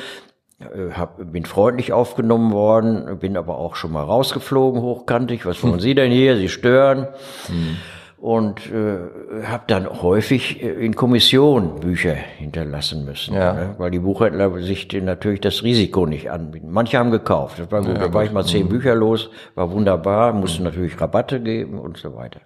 äh, 0.60 0.92
hab, 0.94 1.18
bin 1.30 1.44
freundlich 1.44 1.92
aufgenommen 1.92 2.52
worden, 2.52 3.18
bin 3.18 3.36
aber 3.36 3.58
auch 3.58 3.76
schon 3.76 3.92
mal 3.92 4.02
rausgeflogen, 4.02 4.80
hochkantig. 4.80 5.44
Was 5.44 5.62
wollen 5.62 5.80
Sie 5.86 5.94
denn 5.94 6.10
hier? 6.10 6.36
Sie 6.38 6.48
stören. 6.48 7.06
Mhm. 7.48 7.76
Und 8.20 8.70
äh, 8.70 9.46
habe 9.46 9.62
dann 9.66 9.88
häufig 10.02 10.62
äh, 10.62 10.68
in 10.68 10.94
Kommission 10.94 11.80
Bücher 11.80 12.12
hinterlassen 12.12 13.06
müssen, 13.06 13.34
ja. 13.34 13.54
ne? 13.54 13.74
weil 13.78 13.90
die 13.90 14.00
Buchhändler 14.00 14.60
sich 14.60 14.88
natürlich 14.92 15.40
das 15.40 15.62
Risiko 15.62 16.04
nicht 16.04 16.30
anbieten. 16.30 16.68
Manche 16.70 16.98
haben 16.98 17.10
gekauft, 17.10 17.58
das 17.58 17.72
war 17.72 17.80
gut, 17.80 17.96
ja, 17.96 18.08
da 18.08 18.12
war 18.12 18.22
ich 18.22 18.30
mal 18.30 18.44
zehn 18.44 18.66
mhm. 18.66 18.68
Bücher 18.68 18.94
los, 18.94 19.30
war 19.54 19.72
wunderbar, 19.72 20.34
musste 20.34 20.58
mhm. 20.58 20.66
natürlich 20.66 21.00
Rabatte 21.00 21.40
geben 21.40 21.78
und 21.78 21.96
so 21.96 22.14
weiter. 22.14 22.40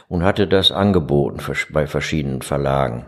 und 0.08 0.22
hatte 0.22 0.46
das 0.46 0.72
angeboten 0.72 1.40
bei 1.70 1.86
verschiedenen 1.86 2.42
Verlagen, 2.42 3.06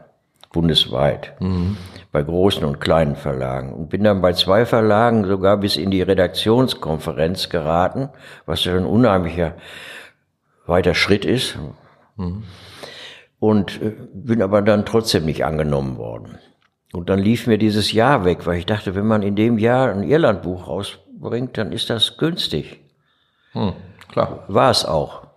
bundesweit, 0.52 1.34
mhm. 1.40 1.76
bei 2.12 2.22
großen 2.22 2.64
und 2.64 2.80
kleinen 2.80 3.16
Verlagen. 3.16 3.72
Und 3.72 3.88
bin 3.88 4.04
dann 4.04 4.20
bei 4.20 4.32
zwei 4.34 4.66
Verlagen 4.66 5.24
sogar 5.24 5.56
bis 5.56 5.76
in 5.76 5.90
die 5.90 6.02
Redaktionskonferenz 6.02 7.48
geraten, 7.48 8.10
was 8.46 8.64
ja 8.64 8.76
ein 8.76 8.86
unheimlicher 8.86 9.54
weiter 10.66 10.94
Schritt 10.94 11.24
ist. 11.24 11.58
Mhm. 12.16 12.44
Und 13.38 13.82
äh, 13.82 13.94
bin 14.14 14.42
aber 14.42 14.62
dann 14.62 14.86
trotzdem 14.86 15.24
nicht 15.24 15.44
angenommen 15.44 15.96
worden. 15.96 16.38
Und 16.92 17.08
dann 17.08 17.18
lief 17.18 17.46
mir 17.46 17.58
dieses 17.58 17.92
Jahr 17.92 18.24
weg, 18.24 18.46
weil 18.46 18.58
ich 18.58 18.66
dachte, 18.66 18.94
wenn 18.94 19.06
man 19.06 19.22
in 19.22 19.34
dem 19.34 19.58
Jahr 19.58 19.90
ein 19.90 20.02
Irlandbuch 20.02 20.68
rausbringt, 20.68 21.56
dann 21.56 21.72
ist 21.72 21.88
das 21.88 22.18
günstig. 22.18 22.80
Hm, 23.52 23.72
klar. 24.10 24.44
War 24.48 24.70
es 24.70 24.84
auch. 24.84 25.31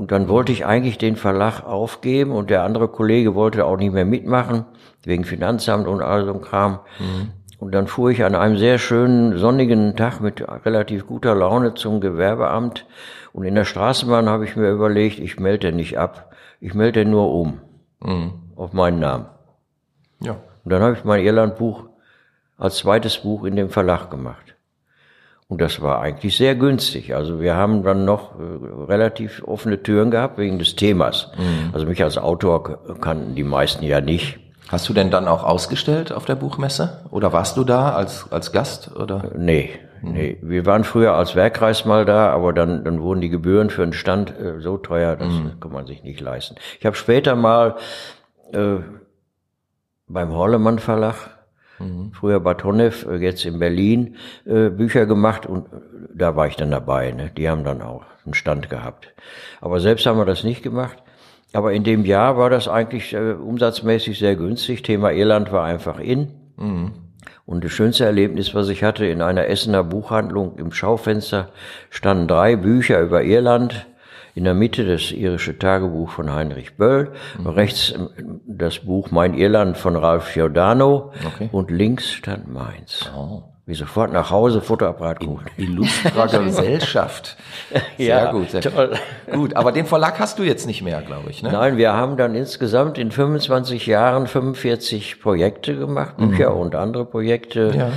Und 0.00 0.12
dann 0.12 0.28
wollte 0.28 0.50
ich 0.50 0.64
eigentlich 0.64 0.96
den 0.96 1.16
Verlag 1.16 1.62
aufgeben 1.62 2.32
und 2.32 2.48
der 2.48 2.62
andere 2.62 2.88
Kollege 2.88 3.34
wollte 3.34 3.66
auch 3.66 3.76
nicht 3.76 3.92
mehr 3.92 4.06
mitmachen, 4.06 4.64
wegen 5.02 5.24
Finanzamt 5.24 5.86
und 5.86 6.00
all 6.00 6.24
so 6.24 6.32
ein 6.32 6.40
Kram. 6.40 6.78
Mhm. 6.98 7.32
Und 7.58 7.72
dann 7.74 7.86
fuhr 7.86 8.10
ich 8.10 8.24
an 8.24 8.34
einem 8.34 8.56
sehr 8.56 8.78
schönen 8.78 9.36
sonnigen 9.36 9.96
Tag 9.96 10.22
mit 10.22 10.42
relativ 10.64 11.06
guter 11.06 11.34
Laune 11.34 11.74
zum 11.74 12.00
Gewerbeamt. 12.00 12.86
Und 13.34 13.44
in 13.44 13.54
der 13.54 13.66
Straßenbahn 13.66 14.26
habe 14.26 14.46
ich 14.46 14.56
mir 14.56 14.70
überlegt, 14.70 15.18
ich 15.18 15.38
melde 15.38 15.70
nicht 15.70 15.98
ab, 15.98 16.32
ich 16.60 16.72
melde 16.72 17.04
nur 17.04 17.30
um. 17.34 17.60
Mhm. 18.02 18.32
Auf 18.56 18.72
meinen 18.72 19.00
Namen. 19.00 19.26
Ja. 20.22 20.38
Und 20.64 20.72
dann 20.72 20.80
habe 20.80 20.94
ich 20.94 21.04
mein 21.04 21.22
Irlandbuch 21.22 21.90
als 22.56 22.78
zweites 22.78 23.18
Buch 23.18 23.44
in 23.44 23.54
dem 23.54 23.68
Verlag 23.68 24.10
gemacht. 24.10 24.56
Und 25.50 25.60
das 25.60 25.82
war 25.82 26.00
eigentlich 26.00 26.36
sehr 26.36 26.54
günstig. 26.54 27.12
Also 27.12 27.40
wir 27.40 27.56
haben 27.56 27.82
dann 27.82 28.04
noch 28.04 28.38
äh, 28.38 28.84
relativ 28.88 29.42
offene 29.44 29.82
Türen 29.82 30.12
gehabt 30.12 30.38
wegen 30.38 30.60
des 30.60 30.76
Themas. 30.76 31.32
Mhm. 31.36 31.74
Also 31.74 31.86
mich 31.86 32.02
als 32.04 32.18
Autor 32.18 32.78
kannten 33.00 33.34
die 33.34 33.42
meisten 33.42 33.84
ja 33.84 34.00
nicht. 34.00 34.38
Hast 34.68 34.88
du 34.88 34.92
denn 34.92 35.10
dann 35.10 35.26
auch 35.26 35.42
ausgestellt 35.42 36.12
auf 36.12 36.24
der 36.24 36.36
Buchmesse? 36.36 37.04
Oder 37.10 37.32
warst 37.32 37.56
du 37.56 37.64
da 37.64 37.90
als, 37.90 38.30
als 38.30 38.52
Gast? 38.52 38.94
Oder? 38.94 39.32
Nee, 39.36 39.70
mhm. 40.02 40.12
nee. 40.12 40.38
Wir 40.40 40.66
waren 40.66 40.84
früher 40.84 41.14
als 41.14 41.34
Werkkreis 41.34 41.84
mal 41.84 42.04
da, 42.04 42.30
aber 42.30 42.52
dann, 42.52 42.84
dann 42.84 43.02
wurden 43.02 43.20
die 43.20 43.28
Gebühren 43.28 43.70
für 43.70 43.82
einen 43.82 43.92
Stand 43.92 44.30
äh, 44.38 44.60
so 44.60 44.76
teuer, 44.76 45.16
das 45.16 45.32
mhm. 45.32 45.58
kann 45.58 45.72
man 45.72 45.86
sich 45.86 46.04
nicht 46.04 46.20
leisten. 46.20 46.54
Ich 46.78 46.86
habe 46.86 46.94
später 46.94 47.34
mal 47.34 47.74
äh, 48.52 48.76
beim 50.06 50.32
Horlemann 50.32 50.78
Verlag, 50.78 51.16
mhm. 51.80 52.12
früher 52.12 52.40
Batonev, 52.40 53.06
äh, 53.06 53.16
jetzt 53.16 53.44
in 53.44 53.58
Berlin, 53.58 54.16
äh, 54.46 54.68
Bücher 54.68 55.06
gemacht 55.06 55.46
und 55.46 55.66
äh, 55.66 55.80
da 56.14 56.36
war 56.36 56.46
ich 56.46 56.56
dann 56.56 56.70
dabei. 56.70 57.10
Ne? 57.10 57.30
Die 57.36 57.48
haben 57.48 57.64
dann 57.64 57.82
auch 57.82 58.04
einen 58.24 58.34
Stand 58.34 58.70
gehabt. 58.70 59.12
Aber 59.60 59.80
selbst 59.80 60.06
haben 60.06 60.18
wir 60.18 60.26
das 60.26 60.44
nicht 60.44 60.62
gemacht. 60.62 61.02
Aber 61.52 61.72
in 61.72 61.82
dem 61.82 62.04
Jahr 62.04 62.36
war 62.36 62.50
das 62.50 62.68
eigentlich 62.68 63.12
äh, 63.12 63.32
umsatzmäßig 63.32 64.18
sehr 64.18 64.36
günstig. 64.36 64.82
Thema 64.82 65.10
Irland 65.12 65.50
war 65.50 65.64
einfach 65.64 65.98
in. 65.98 66.28
Mhm. 66.56 66.92
Und 67.44 67.64
das 67.64 67.72
schönste 67.72 68.04
Erlebnis, 68.04 68.54
was 68.54 68.68
ich 68.68 68.84
hatte, 68.84 69.06
in 69.06 69.22
einer 69.22 69.48
Essener 69.48 69.82
Buchhandlung 69.82 70.56
im 70.56 70.70
Schaufenster 70.70 71.48
standen 71.88 72.28
drei 72.28 72.54
Bücher 72.54 73.00
über 73.00 73.24
Irland 73.24 73.86
in 74.34 74.44
der 74.44 74.54
Mitte 74.54 74.84
das 74.84 75.12
irische 75.12 75.58
Tagebuch 75.58 76.10
von 76.10 76.32
Heinrich 76.32 76.76
Böll, 76.76 77.12
mhm. 77.38 77.46
rechts 77.46 77.94
das 78.46 78.80
Buch 78.80 79.10
Mein 79.10 79.34
Irland 79.34 79.76
von 79.76 79.96
Ralph 79.96 80.32
Giordano 80.32 81.12
okay. 81.26 81.48
und 81.52 81.70
links 81.70 82.12
stand 82.12 82.52
Mainz. 82.52 83.10
Oh. 83.16 83.42
Wie 83.70 83.76
sofort 83.76 84.12
nach 84.12 84.32
Hause 84.32 84.62
Fotoapparat 84.62 85.20
gut. 85.20 85.42
Illustrer 85.56 86.26
Gesellschaft. 86.44 87.36
Sehr 87.96 88.06
ja, 88.06 88.32
gut. 88.32 88.50
Toll. 88.50 88.96
Gut, 89.30 89.54
aber 89.54 89.70
den 89.70 89.86
Verlag 89.86 90.18
hast 90.18 90.40
du 90.40 90.42
jetzt 90.42 90.66
nicht 90.66 90.82
mehr, 90.82 91.00
glaube 91.02 91.30
ich. 91.30 91.44
Ne? 91.44 91.52
Nein, 91.52 91.76
wir 91.76 91.92
haben 91.92 92.16
dann 92.16 92.34
insgesamt 92.34 92.98
in 92.98 93.12
25 93.12 93.86
Jahren 93.86 94.26
45 94.26 95.20
Projekte 95.20 95.76
gemacht, 95.76 96.16
Bücher 96.16 96.50
mhm. 96.50 96.60
und 96.60 96.74
andere 96.74 97.04
Projekte. 97.04 97.72
Ja. 97.76 97.92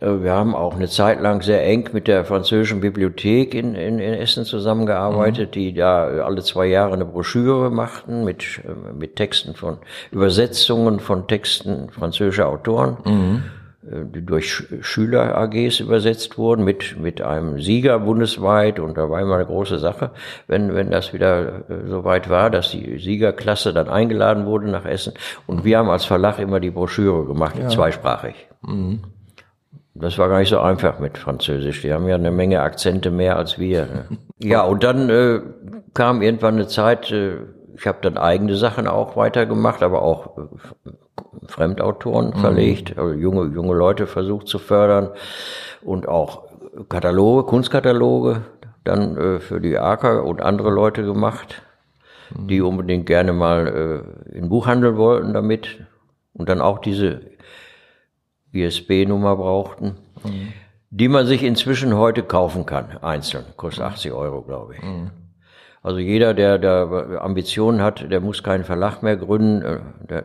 Äh, 0.00 0.22
wir 0.22 0.32
haben 0.32 0.54
auch 0.54 0.74
eine 0.74 0.88
Zeit 0.88 1.20
lang 1.20 1.42
sehr 1.42 1.64
eng 1.64 1.90
mit 1.92 2.08
der 2.08 2.24
französischen 2.24 2.80
Bibliothek 2.80 3.54
in, 3.54 3.74
in, 3.74 3.98
in 3.98 4.14
Essen 4.14 4.44
zusammengearbeitet, 4.44 5.50
mhm. 5.50 5.52
die 5.52 5.74
da 5.74 6.04
alle 6.04 6.42
zwei 6.42 6.66
Jahre 6.66 6.94
eine 6.94 7.04
Broschüre 7.04 7.70
machten 7.70 8.24
mit, 8.24 8.60
äh, 8.64 8.92
mit 8.92 9.16
Texten 9.16 9.54
von 9.54 9.78
Übersetzungen 10.10 11.00
von 11.00 11.26
Texten 11.26 11.90
französischer 11.90 12.48
Autoren. 12.48 12.96
Mhm 13.04 13.42
äh, 13.84 14.04
die 14.14 14.24
durch 14.24 14.62
Schüler 14.80 15.36
AGs 15.36 15.80
übersetzt 15.80 16.38
wurden, 16.38 16.64
mit, 16.64 16.96
mit 17.00 17.20
einem 17.20 17.60
Sieger 17.60 17.98
bundesweit. 17.98 18.78
Und 18.78 18.96
da 18.96 19.10
war 19.10 19.20
immer 19.20 19.34
eine 19.34 19.46
große 19.46 19.80
Sache, 19.80 20.12
wenn, 20.46 20.72
wenn 20.72 20.92
das 20.92 21.12
wieder 21.12 21.64
so 21.88 22.04
weit 22.04 22.30
war, 22.30 22.48
dass 22.48 22.70
die 22.70 22.98
Siegerklasse 23.00 23.72
dann 23.72 23.88
eingeladen 23.88 24.46
wurde 24.46 24.70
nach 24.70 24.84
Essen. 24.84 25.14
Und 25.48 25.64
wir 25.64 25.78
haben 25.78 25.90
als 25.90 26.04
Verlag 26.04 26.38
immer 26.38 26.60
die 26.60 26.70
Broschüre 26.70 27.26
gemacht, 27.26 27.56
ja. 27.58 27.68
zweisprachig. 27.68 28.36
Mhm. 28.62 29.00
Das 29.94 30.18
war 30.18 30.28
gar 30.28 30.38
nicht 30.38 30.48
so 30.48 30.58
einfach 30.58 30.98
mit 30.98 31.18
Französisch. 31.18 31.82
Die 31.82 31.92
haben 31.92 32.08
ja 32.08 32.14
eine 32.14 32.30
Menge 32.30 32.62
Akzente 32.62 33.10
mehr 33.10 33.36
als 33.36 33.58
wir. 33.58 33.86
Ne? 33.86 34.04
Ja, 34.44 34.62
und 34.62 34.82
dann 34.82 35.08
äh, 35.08 35.40
kam 35.94 36.20
irgendwann 36.20 36.54
eine 36.54 36.66
Zeit, 36.66 37.12
äh, 37.12 37.36
ich 37.76 37.86
habe 37.86 37.98
dann 38.02 38.18
eigene 38.18 38.56
Sachen 38.56 38.88
auch 38.88 39.14
weitergemacht, 39.14 39.84
aber 39.84 40.02
auch 40.02 40.36
äh, 40.36 40.90
Fremdautoren 41.46 42.30
mhm. 42.30 42.40
verlegt, 42.40 42.98
also 42.98 43.14
junge, 43.14 43.54
junge 43.54 43.74
Leute 43.74 44.08
versucht 44.08 44.48
zu 44.48 44.58
fördern 44.58 45.10
und 45.82 46.08
auch 46.08 46.42
Kataloge, 46.88 47.44
Kunstkataloge 47.44 48.42
dann 48.84 49.16
äh, 49.16 49.40
für 49.40 49.60
die 49.60 49.78
AKA 49.78 50.20
und 50.20 50.42
andere 50.42 50.70
Leute 50.70 51.04
gemacht, 51.04 51.62
mhm. 52.34 52.48
die 52.48 52.62
unbedingt 52.62 53.06
gerne 53.06 53.32
mal 53.32 54.04
äh, 54.32 54.36
in 54.36 54.48
Buchhandel 54.48 54.96
wollten 54.96 55.34
damit 55.34 55.84
und 56.34 56.48
dann 56.48 56.60
auch 56.60 56.78
diese 56.78 57.20
ISB-Nummer 58.52 59.36
brauchten, 59.36 59.96
mhm. 60.24 60.52
die 60.90 61.08
man 61.08 61.26
sich 61.26 61.42
inzwischen 61.42 61.96
heute 61.96 62.22
kaufen 62.22 62.66
kann, 62.66 62.98
einzeln. 63.02 63.44
Kostet 63.56 63.84
80 63.84 64.12
Euro, 64.12 64.42
glaube 64.42 64.74
ich. 64.76 64.82
Mhm. 64.82 65.10
Also 65.82 65.98
jeder, 65.98 66.32
der, 66.32 66.58
der 66.58 67.20
Ambitionen 67.22 67.82
hat, 67.82 68.08
der 68.08 68.20
muss 68.20 68.44
keinen 68.44 68.62
Verlag 68.62 69.02
mehr 69.02 69.16
gründen. 69.16 69.80
Äh, 70.08 70.22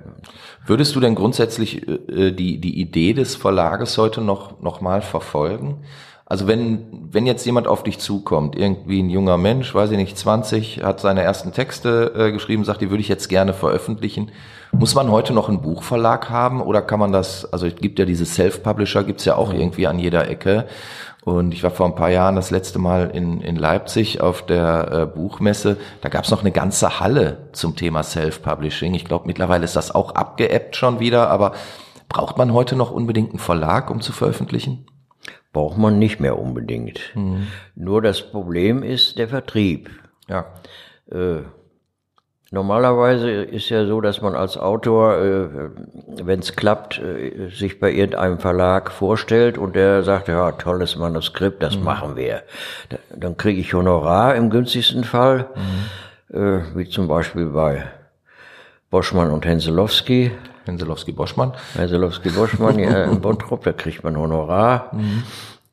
Würdest 0.66 0.96
du 0.96 1.00
denn 1.00 1.16
grundsätzlich 1.16 1.88
äh, 1.88 2.32
die, 2.32 2.60
die 2.60 2.80
Idee 2.80 3.14
des 3.14 3.36
Verlages 3.36 3.98
heute 3.98 4.22
noch, 4.22 4.62
noch 4.62 4.82
mal 4.82 5.02
verfolgen? 5.02 5.84
Also 6.30 6.46
wenn, 6.46 7.08
wenn 7.10 7.26
jetzt 7.26 7.46
jemand 7.46 7.70
auf 7.70 7.84
dich 7.84 8.00
zukommt, 8.00 8.58
irgendwie 8.58 9.02
ein 9.02 9.10
junger 9.10 9.38
Mensch, 9.38 9.74
weiß 9.74 9.92
ich 9.92 9.98
nicht, 9.98 10.18
20, 10.18 10.84
hat 10.84 11.00
seine 11.00 11.22
ersten 11.22 11.54
Texte 11.54 12.12
äh, 12.18 12.32
geschrieben, 12.34 12.66
sagt, 12.66 12.82
die 12.82 12.90
würde 12.90 13.00
ich 13.00 13.08
jetzt 13.08 13.30
gerne 13.30 13.54
veröffentlichen. 13.54 14.32
Muss 14.74 14.94
man 14.94 15.10
heute 15.10 15.32
noch 15.32 15.48
einen 15.48 15.62
Buchverlag 15.62 16.30
haben 16.30 16.62
oder 16.62 16.82
kann 16.82 17.00
man 17.00 17.14
das, 17.14 17.46
also 17.54 17.66
es 17.66 17.78
gibt 17.78 17.98
ja 17.98 18.04
diese 18.04 18.26
Self-Publisher, 18.26 19.06
gibt's 19.06 19.24
ja 19.24 19.38
auch 19.38 19.54
irgendwie 19.54 19.88
an 19.88 20.00
jeder 20.00 20.28
Ecke. 20.30 20.68
Und 21.24 21.54
ich 21.54 21.64
war 21.64 21.72
vor 21.72 21.86
ein 21.86 21.96
paar 21.96 22.10
Jahren 22.10 22.36
das 22.36 22.52
letzte 22.52 22.78
Mal 22.78 23.10
in, 23.14 23.40
in 23.40 23.56
Leipzig 23.56 24.20
auf 24.20 24.46
der 24.46 24.92
äh, 24.92 25.06
Buchmesse. 25.06 25.78
Da 26.02 26.10
gab's 26.10 26.30
noch 26.30 26.42
eine 26.42 26.52
ganze 26.52 27.00
Halle 27.00 27.48
zum 27.54 27.78
Thema 27.78 28.04
Self-Publishing. 28.04 28.94
Ich 28.96 29.06
glaube, 29.06 29.28
mittlerweile 29.28 29.64
ist 29.64 29.78
das 29.78 29.96
auch 29.96 30.16
abgeebbt 30.16 30.76
schon 30.76 31.00
wieder, 31.00 31.30
aber 31.30 31.54
braucht 32.10 32.38
man 32.38 32.52
heute 32.52 32.76
noch 32.76 32.92
unbedingt 32.92 33.30
einen 33.30 33.40
Verlag, 33.40 33.90
um 33.90 34.02
zu 34.02 34.12
veröffentlichen? 34.12 34.88
Braucht 35.54 35.78
man 35.78 36.00
nicht 36.00 36.20
mehr 36.20 36.38
unbedingt. 36.38 37.00
Mhm. 37.16 37.48
Nur 37.76 38.02
das 38.02 38.22
Problem 38.22 38.84
ist 38.84 39.18
der 39.18 39.28
Vertrieb. 39.28 39.90
Ja. 40.28 40.46
Äh, 41.12 41.42
Normalerweise 42.50 43.30
ist 43.30 43.68
ja 43.68 43.86
so, 43.86 44.00
dass 44.00 44.22
man 44.22 44.34
als 44.34 44.58
Autor, 44.58 45.18
äh, 45.18 45.50
wenn 46.24 46.40
es 46.40 46.56
klappt, 46.56 46.98
äh, 46.98 47.50
sich 47.50 47.82
bei 47.82 47.92
irgendeinem 47.92 48.40
Verlag 48.40 48.90
vorstellt 48.90 49.58
und 49.58 49.76
der 49.76 50.04
sagt, 50.04 50.30
ja, 50.30 50.54
tolles 50.54 50.96
Manuskript, 50.96 51.62
das 51.62 51.78
mhm. 51.78 51.84
machen 51.84 52.16
wir. 52.16 52.44
Da, 52.88 52.98
dann 53.14 53.36
kriege 53.36 53.60
ich 53.60 53.74
Honorar 53.74 54.36
im 54.36 54.50
günstigsten 54.50 55.04
Fall, 55.04 55.48
mhm. 56.30 56.38
äh, 56.38 56.62
wie 56.76 56.88
zum 56.88 57.10
Beispiel 57.10 57.48
bei 57.48 57.84
Boschmann 58.90 59.32
und 59.32 59.46
Henselowski. 59.46 60.32
Henselowski-Boschmann. 60.68 61.54
Henselowski-Boschmann, 61.76 62.80
ja, 62.80 63.04
in 63.12 63.22
Bottrop, 63.22 63.64
da 63.64 63.74
kriegt 63.74 64.04
man 64.04 64.18
Honorar. 64.18 64.92
Mhm. 64.94 65.24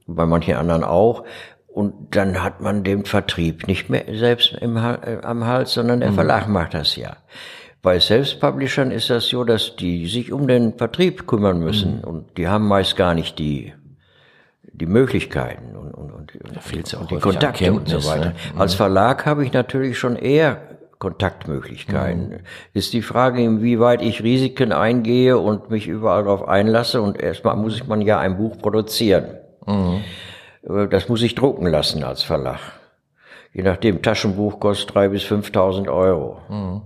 Bei 0.07 0.27
manchen 0.27 0.55
anderen 0.55 0.85
auch. 0.85 1.25
Und 1.67 2.15
dann 2.15 2.43
hat 2.43 2.61
man 2.61 2.85
den 2.85 3.05
Vertrieb 3.05 3.67
nicht 3.67 3.91
mehr 3.91 4.05
selbst 4.13 4.53
im, 4.61 4.77
äh, 4.77 5.19
am 5.23 5.45
Hals, 5.45 5.75
sondern 5.75 6.01
der 6.01 6.13
mhm. 6.13 6.15
Verlag 6.15 6.49
macht 6.49 6.75
das 6.75 6.95
ja. 6.97 7.17
Bei 7.83 7.99
Selbstpublishern 7.99 8.91
ist 8.91 9.11
das 9.11 9.27
so, 9.27 9.45
dass 9.45 9.77
die 9.77 10.07
sich 10.07 10.33
um 10.33 10.47
den 10.47 10.79
Vertrieb 10.79 11.27
kümmern 11.27 11.59
müssen 11.59 11.99
mhm. 11.99 12.05
und 12.05 12.39
die 12.39 12.49
haben 12.49 12.67
meist 12.67 12.97
gar 12.97 13.15
nicht 13.15 13.39
die 13.39 13.75
die 14.75 14.87
Möglichkeiten 14.87 15.77
und, 15.77 15.95
und, 15.95 16.11
und, 16.13 16.33
fehlt's 16.61 16.93
ja 16.93 16.99
auch 16.99 17.03
und 17.03 17.11
die 17.13 17.19
Kontakte 17.19 17.73
und 17.73 17.89
so 17.89 18.05
weiter. 18.07 18.27
Ne? 18.27 18.35
Mhm. 18.55 18.61
Als 18.61 18.75
Verlag 18.75 19.25
habe 19.25 19.45
ich 19.45 19.53
natürlich 19.53 19.99
schon 19.99 20.17
eher 20.17 20.74
Kontaktmöglichkeiten. 20.99 22.29
Mhm. 22.29 22.41
Ist 22.73 22.93
die 22.93 23.03
Frage, 23.03 23.43
inwieweit 23.43 24.03
ich 24.03 24.23
Risiken 24.23 24.73
eingehe 24.73 25.39
und 25.39 25.71
mich 25.71 25.87
überall 25.87 26.25
darauf 26.25 26.47
einlasse 26.47 27.03
und 27.03 27.21
erstmal 27.21 27.57
muss 27.57 27.77
ich 27.77 27.87
man 27.87 28.01
ja 28.01 28.19
ein 28.19 28.37
Buch 28.37 28.59
produzieren. 28.59 29.39
Mhm. 29.67 30.01
Äh, 30.63 30.89
das 30.89 31.09
muss 31.09 31.23
ich 31.23 31.35
drucken 31.35 31.67
lassen 31.67 32.05
als 32.05 32.23
Verlag. 32.23 32.61
Je 33.53 33.63
nachdem, 33.63 34.03
Taschenbuch 34.03 34.59
kostet 34.59 34.95
drei 34.95 35.09
bis 35.09 35.23
5.000 35.23 35.89
Euro. 35.89 36.41
Mhm. 36.49 36.83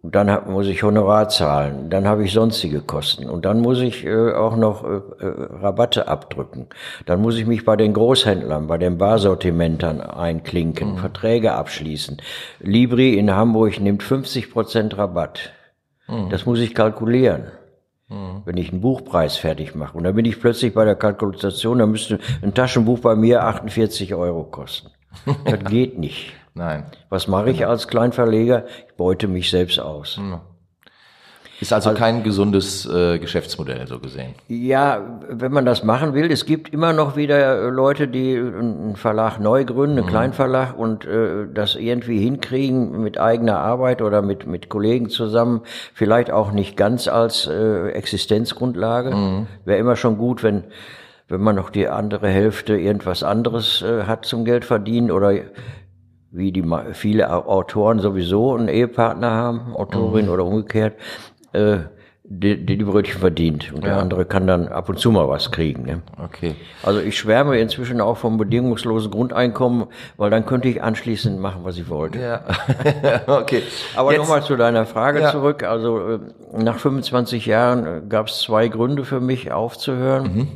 Und 0.00 0.14
dann 0.14 0.30
hab, 0.30 0.48
muss 0.48 0.68
ich 0.68 0.84
Honorar 0.84 1.28
zahlen. 1.28 1.90
Dann 1.90 2.06
habe 2.06 2.24
ich 2.24 2.32
sonstige 2.32 2.80
Kosten. 2.80 3.28
Und 3.28 3.44
dann 3.44 3.60
muss 3.60 3.80
ich 3.80 4.04
äh, 4.04 4.32
auch 4.32 4.56
noch 4.56 4.84
äh, 4.84 4.86
äh, 4.86 5.48
Rabatte 5.60 6.06
abdrücken. 6.06 6.68
Dann 7.04 7.20
muss 7.20 7.36
ich 7.36 7.46
mich 7.46 7.64
bei 7.64 7.74
den 7.74 7.94
Großhändlern, 7.94 8.68
bei 8.68 8.78
den 8.78 8.96
Barsortimentern 8.96 10.00
einklinken, 10.00 10.92
mhm. 10.92 10.98
Verträge 10.98 11.52
abschließen. 11.52 12.18
Libri 12.60 13.14
in 13.14 13.34
Hamburg 13.34 13.80
nimmt 13.80 14.04
50 14.04 14.52
Prozent 14.52 14.96
Rabatt. 14.96 15.52
Mhm. 16.06 16.30
Das 16.30 16.46
muss 16.46 16.60
ich 16.60 16.76
kalkulieren. 16.76 17.48
Mhm. 18.08 18.42
Wenn 18.44 18.56
ich 18.56 18.70
einen 18.70 18.80
Buchpreis 18.80 19.36
fertig 19.36 19.74
mache. 19.74 19.98
Und 19.98 20.04
dann 20.04 20.14
bin 20.14 20.24
ich 20.24 20.40
plötzlich 20.40 20.74
bei 20.74 20.84
der 20.84 20.94
Kalkulation, 20.94 21.80
da 21.80 21.86
müsste 21.86 22.20
ein 22.40 22.54
Taschenbuch 22.54 23.00
bei 23.00 23.16
mir 23.16 23.42
48 23.42 24.14
Euro 24.14 24.44
kosten. 24.44 24.90
Das 25.44 25.58
geht 25.68 25.98
nicht. 25.98 26.37
Nein. 26.58 26.86
Was 27.08 27.28
mache 27.28 27.50
ich 27.50 27.66
als 27.66 27.86
Kleinverleger? 27.86 28.64
Ich 28.88 28.94
beute 28.96 29.28
mich 29.28 29.48
selbst 29.48 29.78
aus. 29.78 30.18
Ist 31.60 31.72
also, 31.72 31.90
also 31.90 32.00
kein 32.00 32.24
gesundes 32.24 32.84
äh, 32.86 33.18
Geschäftsmodell 33.18 33.86
so 33.86 34.00
gesehen. 34.00 34.34
Ja, 34.48 35.20
wenn 35.28 35.52
man 35.52 35.64
das 35.64 35.84
machen 35.84 36.14
will, 36.14 36.30
es 36.30 36.46
gibt 36.46 36.72
immer 36.72 36.92
noch 36.92 37.16
wieder 37.16 37.62
äh, 37.62 37.68
Leute, 37.68 38.08
die 38.08 38.36
einen 38.36 38.96
Verlag 38.96 39.38
neu 39.38 39.64
gründen, 39.64 39.98
einen 39.98 40.06
mhm. 40.06 40.10
Kleinverlag 40.10 40.76
und 40.76 41.04
äh, 41.04 41.46
das 41.52 41.76
irgendwie 41.76 42.20
hinkriegen 42.20 43.02
mit 43.02 43.18
eigener 43.18 43.58
Arbeit 43.58 44.02
oder 44.02 44.20
mit 44.22 44.46
mit 44.46 44.68
Kollegen 44.68 45.10
zusammen, 45.10 45.62
vielleicht 45.94 46.30
auch 46.30 46.52
nicht 46.52 46.76
ganz 46.76 47.08
als 47.08 47.46
äh, 47.46 47.90
Existenzgrundlage. 47.90 49.14
Mhm. 49.14 49.46
Wäre 49.64 49.78
immer 49.78 49.96
schon 49.96 50.16
gut, 50.16 50.42
wenn 50.42 50.64
wenn 51.28 51.40
man 51.40 51.56
noch 51.56 51.70
die 51.70 51.88
andere 51.88 52.28
Hälfte 52.28 52.76
irgendwas 52.76 53.22
anderes 53.22 53.82
äh, 53.82 54.04
hat 54.04 54.24
zum 54.24 54.44
Geld 54.44 54.64
verdienen 54.64 55.10
oder 55.10 55.32
wie 56.30 56.52
die 56.52 56.64
viele 56.92 57.30
Autoren 57.30 58.00
sowieso 58.00 58.54
einen 58.54 58.68
Ehepartner 58.68 59.30
haben, 59.30 59.74
Autorin 59.74 60.26
mhm. 60.26 60.32
oder 60.32 60.44
umgekehrt, 60.44 60.94
äh, 61.52 61.78
die, 62.30 62.64
die, 62.64 62.76
die 62.76 62.84
Brötchen 62.84 63.20
verdient. 63.20 63.72
Und 63.72 63.84
ja. 63.84 63.90
der 63.90 63.96
andere 63.96 64.26
kann 64.26 64.46
dann 64.46 64.68
ab 64.68 64.90
und 64.90 64.98
zu 64.98 65.10
mal 65.10 65.28
was 65.28 65.50
kriegen. 65.50 65.84
Ne? 65.84 66.02
Okay. 66.22 66.56
Also 66.82 67.00
ich 67.00 67.16
schwärme 67.16 67.58
inzwischen 67.58 68.02
auch 68.02 68.18
vom 68.18 68.36
bedingungslosen 68.36 69.10
Grundeinkommen, 69.10 69.86
weil 70.18 70.28
dann 70.28 70.44
könnte 70.44 70.68
ich 70.68 70.82
anschließend 70.82 71.40
machen, 71.40 71.60
was 71.64 71.78
ich 71.78 71.88
wollte. 71.88 72.20
Ja. 72.20 72.42
okay. 73.26 73.62
Aber 73.96 74.14
nochmal 74.14 74.42
zu 74.42 74.56
deiner 74.56 74.84
Frage 74.84 75.20
ja. 75.20 75.30
zurück. 75.30 75.62
Also 75.62 76.00
äh, 76.00 76.18
nach 76.54 76.78
25 76.78 77.46
Jahren 77.46 77.86
äh, 77.86 78.02
gab 78.06 78.28
es 78.28 78.40
zwei 78.40 78.68
Gründe 78.68 79.04
für 79.04 79.20
mich 79.20 79.50
aufzuhören. 79.50 80.34
Mhm. 80.34 80.48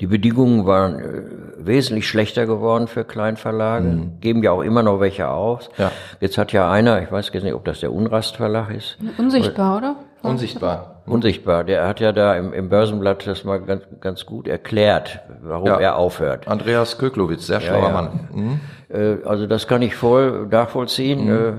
Die 0.00 0.06
Bedingungen 0.06 0.66
waren 0.66 0.98
äh, 0.98 1.22
wesentlich 1.58 2.08
schlechter 2.08 2.46
geworden 2.46 2.86
für 2.88 3.04
Kleinverlage, 3.04 3.86
mhm. 3.86 4.20
geben 4.20 4.42
ja 4.42 4.52
auch 4.52 4.62
immer 4.62 4.82
noch 4.82 5.00
welche 5.00 5.28
aus. 5.28 5.70
Ja. 5.78 5.92
Jetzt 6.20 6.38
hat 6.38 6.52
ja 6.52 6.70
einer, 6.70 7.02
ich 7.02 7.10
weiß 7.10 7.30
jetzt 7.32 7.42
nicht, 7.42 7.54
ob 7.54 7.64
das 7.64 7.80
der 7.80 7.92
Unrast 7.92 8.36
Verlag 8.36 8.70
ist. 8.70 8.98
Unsichtbar, 9.18 9.78
oder? 9.78 9.96
Unsichtbar. 10.22 11.02
Unsichtbar. 11.06 11.64
Der 11.64 11.88
hat 11.88 12.00
ja 12.00 12.12
da 12.12 12.36
im, 12.36 12.52
im 12.52 12.68
Börsenblatt 12.68 13.26
das 13.26 13.44
mal 13.44 13.60
ganz, 13.60 13.82
ganz 14.00 14.26
gut 14.26 14.46
erklärt, 14.46 15.20
warum 15.42 15.66
ja. 15.66 15.80
er 15.80 15.96
aufhört. 15.96 16.46
Andreas 16.46 16.98
Köklowitz, 16.98 17.46
sehr 17.46 17.60
schlauer 17.60 17.88
ja, 17.88 17.90
Mann. 17.90 18.28
Mhm. 18.32 18.60
Äh, 18.88 19.24
also 19.24 19.46
das 19.46 19.66
kann 19.66 19.82
ich 19.82 19.96
voll 19.96 20.46
nachvollziehen. 20.50 21.24
Mhm. 21.26 21.58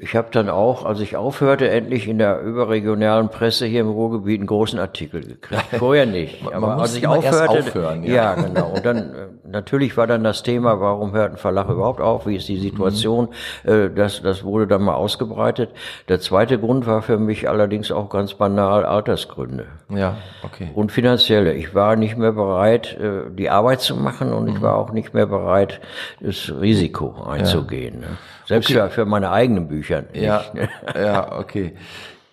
Äh, 0.00 0.04
ich 0.04 0.16
habe 0.16 0.28
dann 0.30 0.48
auch, 0.48 0.84
als 0.84 1.00
ich 1.00 1.16
aufhörte, 1.16 1.68
endlich 1.68 2.08
in 2.08 2.18
der 2.18 2.40
überregionalen 2.40 3.28
Presse 3.28 3.66
hier 3.66 3.82
im 3.82 3.90
Ruhrgebiet 3.90 4.40
einen 4.40 4.46
großen 4.46 4.78
Artikel 4.78 5.22
gekriegt. 5.22 5.64
Vorher 5.78 6.06
nicht. 6.06 6.42
Man 6.42 6.54
Aber 6.54 6.76
als 6.78 6.96
ich 6.96 7.06
aufhörte, 7.06 7.60
aufhören, 7.60 8.02
ja. 8.04 8.14
ja. 8.14 8.34
genau. 8.34 8.70
Und 8.70 8.84
dann 8.84 8.98
äh, 8.98 9.26
natürlich 9.48 9.96
war 9.96 10.06
dann 10.06 10.24
das 10.24 10.42
Thema, 10.42 10.80
warum 10.80 11.12
hört 11.12 11.32
ein 11.32 11.38
Verlag 11.38 11.68
überhaupt 11.68 12.00
auf? 12.00 12.26
Wie 12.26 12.36
ist 12.36 12.48
die 12.48 12.58
Situation? 12.58 13.28
Mhm. 13.64 13.94
Das, 13.94 14.22
das 14.22 14.44
wurde 14.44 14.66
dann 14.66 14.82
mal 14.82 14.94
ausgebreitet. 14.94 15.70
Der 16.08 16.20
zweite 16.20 16.58
Grund 16.58 16.86
war 16.86 17.02
für 17.02 17.18
mich 17.18 17.48
allerdings 17.48 17.90
auch 17.90 18.08
ganz 18.08 18.34
banal 18.34 18.84
Altersgründe. 18.84 19.66
Ja, 19.88 20.16
okay. 20.42 20.70
Und 20.74 20.92
finanzielle. 20.92 21.54
Ich 21.54 21.74
war 21.74 21.96
nicht 21.96 22.16
mehr 22.16 22.32
bereit, 22.32 22.98
äh, 22.98 23.30
die 23.30 23.50
Arbeit 23.50 23.80
zu 23.80 23.96
machen 23.96 24.32
und 24.32 24.44
mhm. 24.44 24.56
ich 24.56 24.62
war 24.62 24.76
auch 24.76 24.92
nicht 24.92 25.14
mehr 25.14 25.26
bereit, 25.26 25.80
das 26.20 26.52
Risiko 26.60 27.22
einzugehen. 27.22 28.02
Ja. 28.02 28.08
Selbst 28.50 28.68
okay. 28.68 28.80
für, 28.80 28.90
für 28.90 29.04
meine 29.06 29.30
eigenen 29.30 29.68
Bücher. 29.68 30.02
Nicht. 30.12 30.22
Ja, 30.24 30.42
ja, 30.96 31.38
okay. 31.38 31.72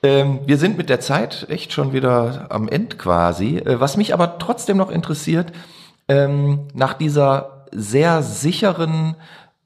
Ähm, 0.01 0.39
wir 0.47 0.57
sind 0.57 0.75
mit 0.75 0.89
der 0.89 0.99
Zeit 0.99 1.45
echt 1.47 1.73
schon 1.73 1.93
wieder 1.93 2.47
am 2.49 2.67
End 2.67 2.97
quasi. 2.97 3.57
Äh, 3.57 3.79
was 3.79 3.97
mich 3.97 4.15
aber 4.15 4.39
trotzdem 4.39 4.77
noch 4.77 4.89
interessiert, 4.89 5.51
ähm, 6.07 6.69
nach 6.73 6.95
dieser 6.95 7.67
sehr 7.71 8.23
sicheren 8.23 9.15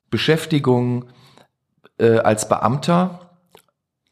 Beschäftigung 0.09 1.05
äh, 1.97 2.17
als 2.17 2.49
Beamter, 2.49 3.31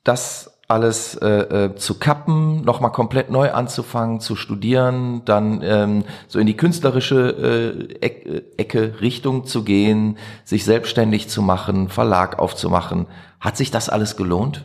das 0.06 0.49
alles 0.70 1.16
äh, 1.16 1.28
äh, 1.28 1.76
zu 1.76 1.98
kappen, 1.98 2.64
nochmal 2.64 2.92
komplett 2.92 3.32
neu 3.32 3.52
anzufangen, 3.52 4.20
zu 4.20 4.36
studieren, 4.36 5.24
dann 5.26 5.62
ähm, 5.64 6.04
so 6.28 6.38
in 6.38 6.46
die 6.46 6.56
künstlerische 6.56 7.96
äh, 8.00 8.06
äh, 8.06 8.44
Ecke, 8.56 9.02
Richtung 9.02 9.46
zu 9.46 9.64
gehen, 9.64 10.20
sich 10.46 10.66
selbstständig 10.66 11.28
zu 11.28 11.42
machen, 11.42 11.90
Verlag 11.90 12.38
aufzumachen. 12.38 13.08
Hat 13.40 13.58
sich 13.58 13.72
das 13.72 13.90
alles 13.90 14.16
gelohnt? 14.16 14.64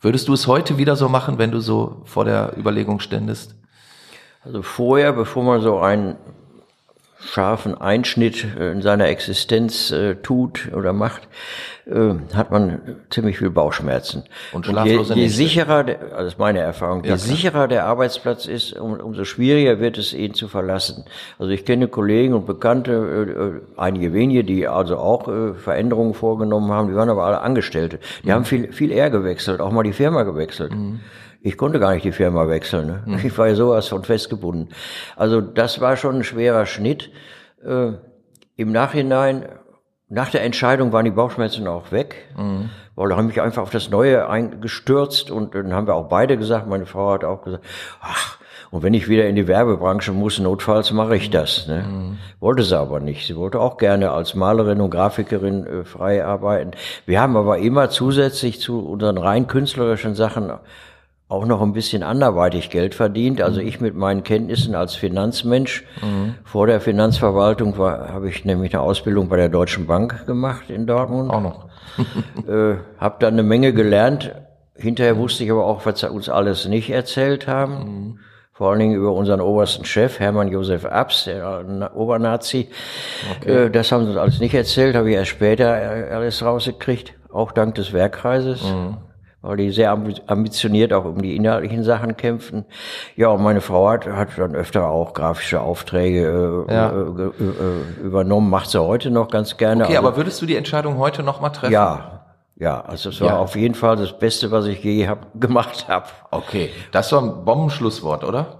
Würdest 0.00 0.28
du 0.28 0.32
es 0.32 0.46
heute 0.46 0.78
wieder 0.78 0.96
so 0.96 1.10
machen, 1.10 1.36
wenn 1.36 1.50
du 1.50 1.60
so 1.60 2.00
vor 2.04 2.24
der 2.24 2.56
Überlegung 2.56 2.98
ständest? 2.98 3.54
Also 4.42 4.62
vorher, 4.62 5.12
bevor 5.12 5.44
man 5.44 5.60
so 5.60 5.78
einen 5.78 6.16
scharfen 7.20 7.78
Einschnitt 7.78 8.46
äh, 8.58 8.72
in 8.72 8.80
seiner 8.80 9.08
Existenz 9.08 9.90
äh, 9.90 10.16
tut 10.16 10.72
oder 10.72 10.94
macht, 10.94 11.28
äh, 11.86 12.14
hat 12.34 12.50
man 12.50 12.80
ziemlich 13.10 13.38
viel 13.38 13.50
Bauchschmerzen. 13.50 14.24
Und, 14.52 14.68
und 14.68 14.84
je, 14.84 15.00
je 15.00 15.28
sicherer, 15.28 15.84
der, 15.84 16.00
also 16.02 16.16
das 16.16 16.26
ist 16.34 16.38
meine 16.38 16.60
Erfahrung, 16.60 17.02
je 17.02 17.10
ja, 17.10 17.16
sicherer 17.16 17.66
der 17.66 17.86
Arbeitsplatz 17.86 18.46
ist, 18.46 18.78
um, 18.78 18.94
umso 18.94 19.24
schwieriger 19.24 19.80
wird 19.80 19.98
es, 19.98 20.14
ihn 20.14 20.34
zu 20.34 20.48
verlassen. 20.48 21.04
Also 21.38 21.50
ich 21.50 21.64
kenne 21.64 21.88
Kollegen 21.88 22.34
und 22.34 22.46
Bekannte, 22.46 23.62
äh, 23.76 23.80
einige 23.80 24.12
wenige, 24.12 24.44
die 24.44 24.68
also 24.68 24.96
auch 24.96 25.26
äh, 25.26 25.54
Veränderungen 25.54 26.14
vorgenommen 26.14 26.70
haben, 26.70 26.88
die 26.88 26.94
waren 26.94 27.10
aber 27.10 27.24
alle 27.24 27.40
Angestellte. 27.40 27.98
Die 28.22 28.28
mhm. 28.28 28.32
haben 28.32 28.44
viel, 28.44 28.72
viel 28.72 28.92
eher 28.92 29.10
gewechselt, 29.10 29.60
auch 29.60 29.72
mal 29.72 29.82
die 29.82 29.92
Firma 29.92 30.22
gewechselt. 30.22 30.72
Mhm. 30.72 31.00
Ich 31.40 31.56
konnte 31.56 31.80
gar 31.80 31.92
nicht 31.92 32.04
die 32.04 32.12
Firma 32.12 32.48
wechseln. 32.48 32.86
Ne? 32.86 33.02
Mhm. 33.04 33.20
Ich 33.24 33.36
war 33.36 33.48
ja 33.48 33.56
sowas 33.56 33.88
von 33.88 34.04
festgebunden. 34.04 34.68
Also 35.16 35.40
das 35.40 35.80
war 35.80 35.96
schon 35.96 36.18
ein 36.18 36.24
schwerer 36.24 36.66
Schnitt. 36.66 37.10
Äh, 37.64 37.94
Im 38.54 38.70
Nachhinein 38.70 39.46
nach 40.12 40.30
der 40.30 40.42
Entscheidung 40.42 40.92
waren 40.92 41.06
die 41.06 41.10
Bauchschmerzen 41.10 41.66
auch 41.66 41.90
weg, 41.90 42.28
mhm. 42.36 42.68
weil 42.96 43.08
da 43.08 43.16
haben 43.16 43.28
mich 43.28 43.40
einfach 43.40 43.62
auf 43.62 43.70
das 43.70 43.88
Neue 43.88 44.28
eingestürzt 44.28 45.30
und 45.30 45.54
dann 45.54 45.72
haben 45.72 45.86
wir 45.86 45.94
auch 45.94 46.08
beide 46.08 46.36
gesagt, 46.36 46.68
meine 46.68 46.84
Frau 46.84 47.12
hat 47.12 47.24
auch 47.24 47.42
gesagt, 47.42 47.64
ach, 48.02 48.36
und 48.70 48.82
wenn 48.82 48.92
ich 48.92 49.08
wieder 49.08 49.26
in 49.26 49.36
die 49.36 49.48
Werbebranche 49.48 50.12
muss, 50.12 50.38
notfalls 50.38 50.92
mache 50.92 51.16
ich 51.16 51.30
das. 51.30 51.66
Ne? 51.66 51.84
Mhm. 51.86 52.18
Wollte 52.40 52.62
sie 52.62 52.78
aber 52.78 53.00
nicht. 53.00 53.26
Sie 53.26 53.36
wollte 53.36 53.58
auch 53.58 53.78
gerne 53.78 54.10
als 54.10 54.34
Malerin 54.34 54.80
und 54.80 54.90
Grafikerin 54.90 55.66
äh, 55.66 55.84
frei 55.84 56.24
arbeiten. 56.24 56.72
Wir 57.06 57.20
haben 57.20 57.36
aber 57.36 57.58
immer 57.58 57.88
zusätzlich 57.88 58.60
zu 58.60 58.80
unseren 58.80 59.18
rein 59.18 59.46
künstlerischen 59.46 60.14
Sachen 60.14 60.52
auch 61.32 61.46
noch 61.46 61.62
ein 61.62 61.72
bisschen 61.72 62.02
anderweitig 62.02 62.68
Geld 62.68 62.94
verdient. 62.94 63.40
Also 63.40 63.60
ich 63.60 63.80
mit 63.80 63.94
meinen 63.94 64.22
Kenntnissen 64.22 64.74
als 64.74 64.94
Finanzmensch. 64.94 65.82
Mhm. 66.02 66.34
Vor 66.44 66.66
der 66.66 66.80
Finanzverwaltung 66.80 67.76
habe 67.78 68.28
ich 68.28 68.44
nämlich 68.44 68.74
eine 68.74 68.82
Ausbildung 68.82 69.28
bei 69.30 69.38
der 69.38 69.48
Deutschen 69.48 69.86
Bank 69.86 70.26
gemacht 70.26 70.68
in 70.68 70.86
Dortmund. 70.86 71.30
Auch 71.30 71.40
noch. 71.40 71.68
äh, 72.46 72.76
habe 72.98 73.16
dann 73.18 73.32
eine 73.32 73.42
Menge 73.42 73.72
gelernt. 73.72 74.32
Hinterher 74.76 75.16
wusste 75.16 75.44
ich 75.44 75.50
aber 75.50 75.64
auch, 75.64 75.86
was 75.86 76.00
sie 76.00 76.10
uns 76.10 76.28
alles 76.28 76.68
nicht 76.68 76.90
erzählt 76.90 77.48
haben. 77.48 77.72
Mhm. 77.72 78.18
Vor 78.52 78.70
allen 78.70 78.80
Dingen 78.80 78.94
über 78.94 79.12
unseren 79.12 79.40
obersten 79.40 79.86
Chef, 79.86 80.20
Hermann 80.20 80.48
Josef 80.48 80.84
Abs, 80.84 81.24
der 81.24 81.96
Obernazi. 81.96 82.68
Okay. 83.38 83.64
Äh, 83.64 83.70
das 83.70 83.90
haben 83.90 84.04
sie 84.04 84.10
uns 84.10 84.18
alles 84.18 84.38
nicht 84.38 84.52
erzählt, 84.54 84.94
habe 84.94 85.08
ich 85.08 85.16
erst 85.16 85.30
später 85.30 86.10
äh, 86.10 86.12
alles 86.12 86.44
rausgekriegt, 86.44 87.14
auch 87.32 87.52
dank 87.52 87.74
des 87.76 87.94
Werkkreises. 87.94 88.62
Mhm 88.62 88.98
weil 89.42 89.56
die 89.56 89.70
sehr 89.70 89.90
ambitioniert 89.90 90.92
auch 90.92 91.04
um 91.04 91.20
die 91.20 91.36
inhaltlichen 91.36 91.82
Sachen 91.82 92.16
kämpfen. 92.16 92.64
Ja, 93.16 93.28
und 93.28 93.42
meine 93.42 93.60
Frau 93.60 93.88
hat, 93.88 94.06
hat 94.06 94.28
dann 94.36 94.54
öfter 94.54 94.88
auch 94.88 95.12
grafische 95.12 95.60
Aufträge 95.60 96.64
äh, 96.68 96.72
ja. 96.72 96.90
äh, 96.90 96.92
äh, 96.92 98.04
übernommen, 98.04 98.48
macht 98.48 98.70
sie 98.70 98.80
heute 98.80 99.10
noch 99.10 99.28
ganz 99.28 99.56
gerne. 99.56 99.84
Okay, 99.84 99.96
also, 99.96 100.08
aber 100.08 100.16
würdest 100.16 100.40
du 100.40 100.46
die 100.46 100.56
Entscheidung 100.56 100.98
heute 100.98 101.22
noch 101.24 101.40
mal 101.40 101.50
treffen? 101.50 101.72
Ja, 101.72 102.22
ja, 102.56 102.80
also 102.82 103.08
es 103.08 103.20
war 103.20 103.28
ja. 103.28 103.38
auf 103.38 103.56
jeden 103.56 103.74
Fall 103.74 103.96
das 103.96 104.16
Beste, 104.16 104.52
was 104.52 104.66
ich 104.66 104.84
je 104.84 105.08
hab, 105.08 105.26
gemacht 105.40 105.88
habe. 105.88 106.06
Okay, 106.30 106.70
das 106.92 107.10
war 107.12 107.22
ein 107.22 107.44
Bombenschlusswort, 107.44 108.22
oder? 108.22 108.58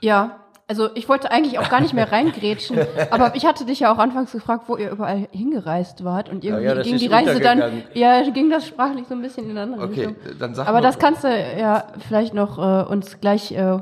Ja, 0.00 0.38
also 0.68 0.88
ich 0.94 1.08
wollte 1.08 1.30
eigentlich 1.30 1.58
auch 1.58 1.68
gar 1.68 1.80
nicht 1.80 1.94
mehr 1.94 2.10
reingrätschen, 2.12 2.78
aber 3.10 3.34
ich 3.36 3.46
hatte 3.46 3.64
dich 3.64 3.80
ja 3.80 3.92
auch 3.92 3.98
anfangs 3.98 4.32
gefragt, 4.32 4.64
wo 4.66 4.76
ihr 4.76 4.90
überall 4.90 5.28
hingereist 5.30 6.04
wart 6.04 6.28
und 6.28 6.44
irgendwie 6.44 6.64
ja, 6.64 6.74
ja, 6.74 6.82
ging 6.82 6.98
die 6.98 7.06
Reise 7.06 7.40
dann, 7.40 7.84
ja, 7.94 8.22
ging 8.30 8.50
das 8.50 8.66
sprachlich 8.66 9.06
so 9.08 9.14
ein 9.14 9.22
bisschen 9.22 9.44
in 9.44 9.50
eine 9.52 9.62
andere 9.62 9.84
okay, 9.84 10.06
Richtung. 10.06 10.16
Dann 10.38 10.54
sag 10.54 10.68
aber 10.68 10.80
das 10.80 10.98
kannst 10.98 11.24
du 11.24 11.28
ja 11.28 11.84
vielleicht 12.08 12.34
noch 12.34 12.58
äh, 12.58 12.90
uns 12.90 13.20
gleich 13.20 13.52
äh, 13.52 13.78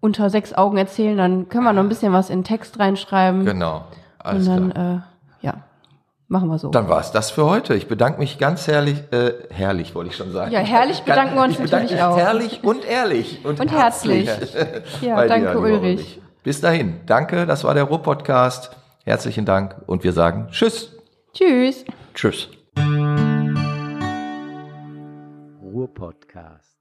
unter 0.00 0.30
sechs 0.30 0.52
Augen 0.52 0.76
erzählen, 0.76 1.16
dann 1.16 1.48
können 1.48 1.64
wir 1.64 1.72
noch 1.72 1.82
ein 1.82 1.88
bisschen 1.88 2.12
was 2.12 2.30
in 2.30 2.44
Text 2.44 2.78
reinschreiben. 2.78 3.44
Genau, 3.44 3.84
alles 4.18 4.46
und 4.46 4.54
dann, 4.54 4.72
klar. 4.72 5.04
Äh, 5.42 5.46
ja, 5.46 5.54
machen 6.28 6.48
wir 6.48 6.58
so. 6.58 6.70
Dann 6.70 6.88
war 6.88 7.00
es 7.00 7.12
das 7.12 7.30
für 7.30 7.46
heute. 7.46 7.74
Ich 7.74 7.88
bedanke 7.88 8.18
mich 8.18 8.38
ganz 8.38 8.66
herrlich, 8.66 8.98
äh, 9.10 9.32
herrlich 9.50 9.94
wollte 9.94 10.10
ich 10.10 10.16
schon 10.16 10.32
sagen. 10.32 10.52
Ja, 10.52 10.60
herrlich 10.60 11.02
bedanken 11.02 11.34
wir 11.34 11.44
uns 11.44 11.58
ich 11.58 11.70
natürlich 11.70 12.02
auch. 12.02 12.16
Herrlich 12.16 12.60
und 12.62 12.84
ehrlich 12.84 13.44
und, 13.44 13.58
und 13.58 13.72
herzlich. 13.72 14.26
herzlich. 14.26 14.54
ja, 15.00 15.26
danke 15.26 15.52
dir, 15.52 15.58
Ulrich. 15.58 16.20
Bis 16.46 16.60
dahin, 16.60 17.00
danke, 17.06 17.44
das 17.44 17.64
war 17.64 17.74
der 17.74 17.82
Ruhr-Podcast. 17.82 18.70
Herzlichen 19.02 19.44
Dank 19.44 19.82
und 19.86 20.04
wir 20.04 20.12
sagen 20.12 20.46
Tschüss. 20.52 20.96
Tschüss. 21.32 21.84
Tschüss. 22.14 22.50
Ruhr-Podcast. 25.60 26.75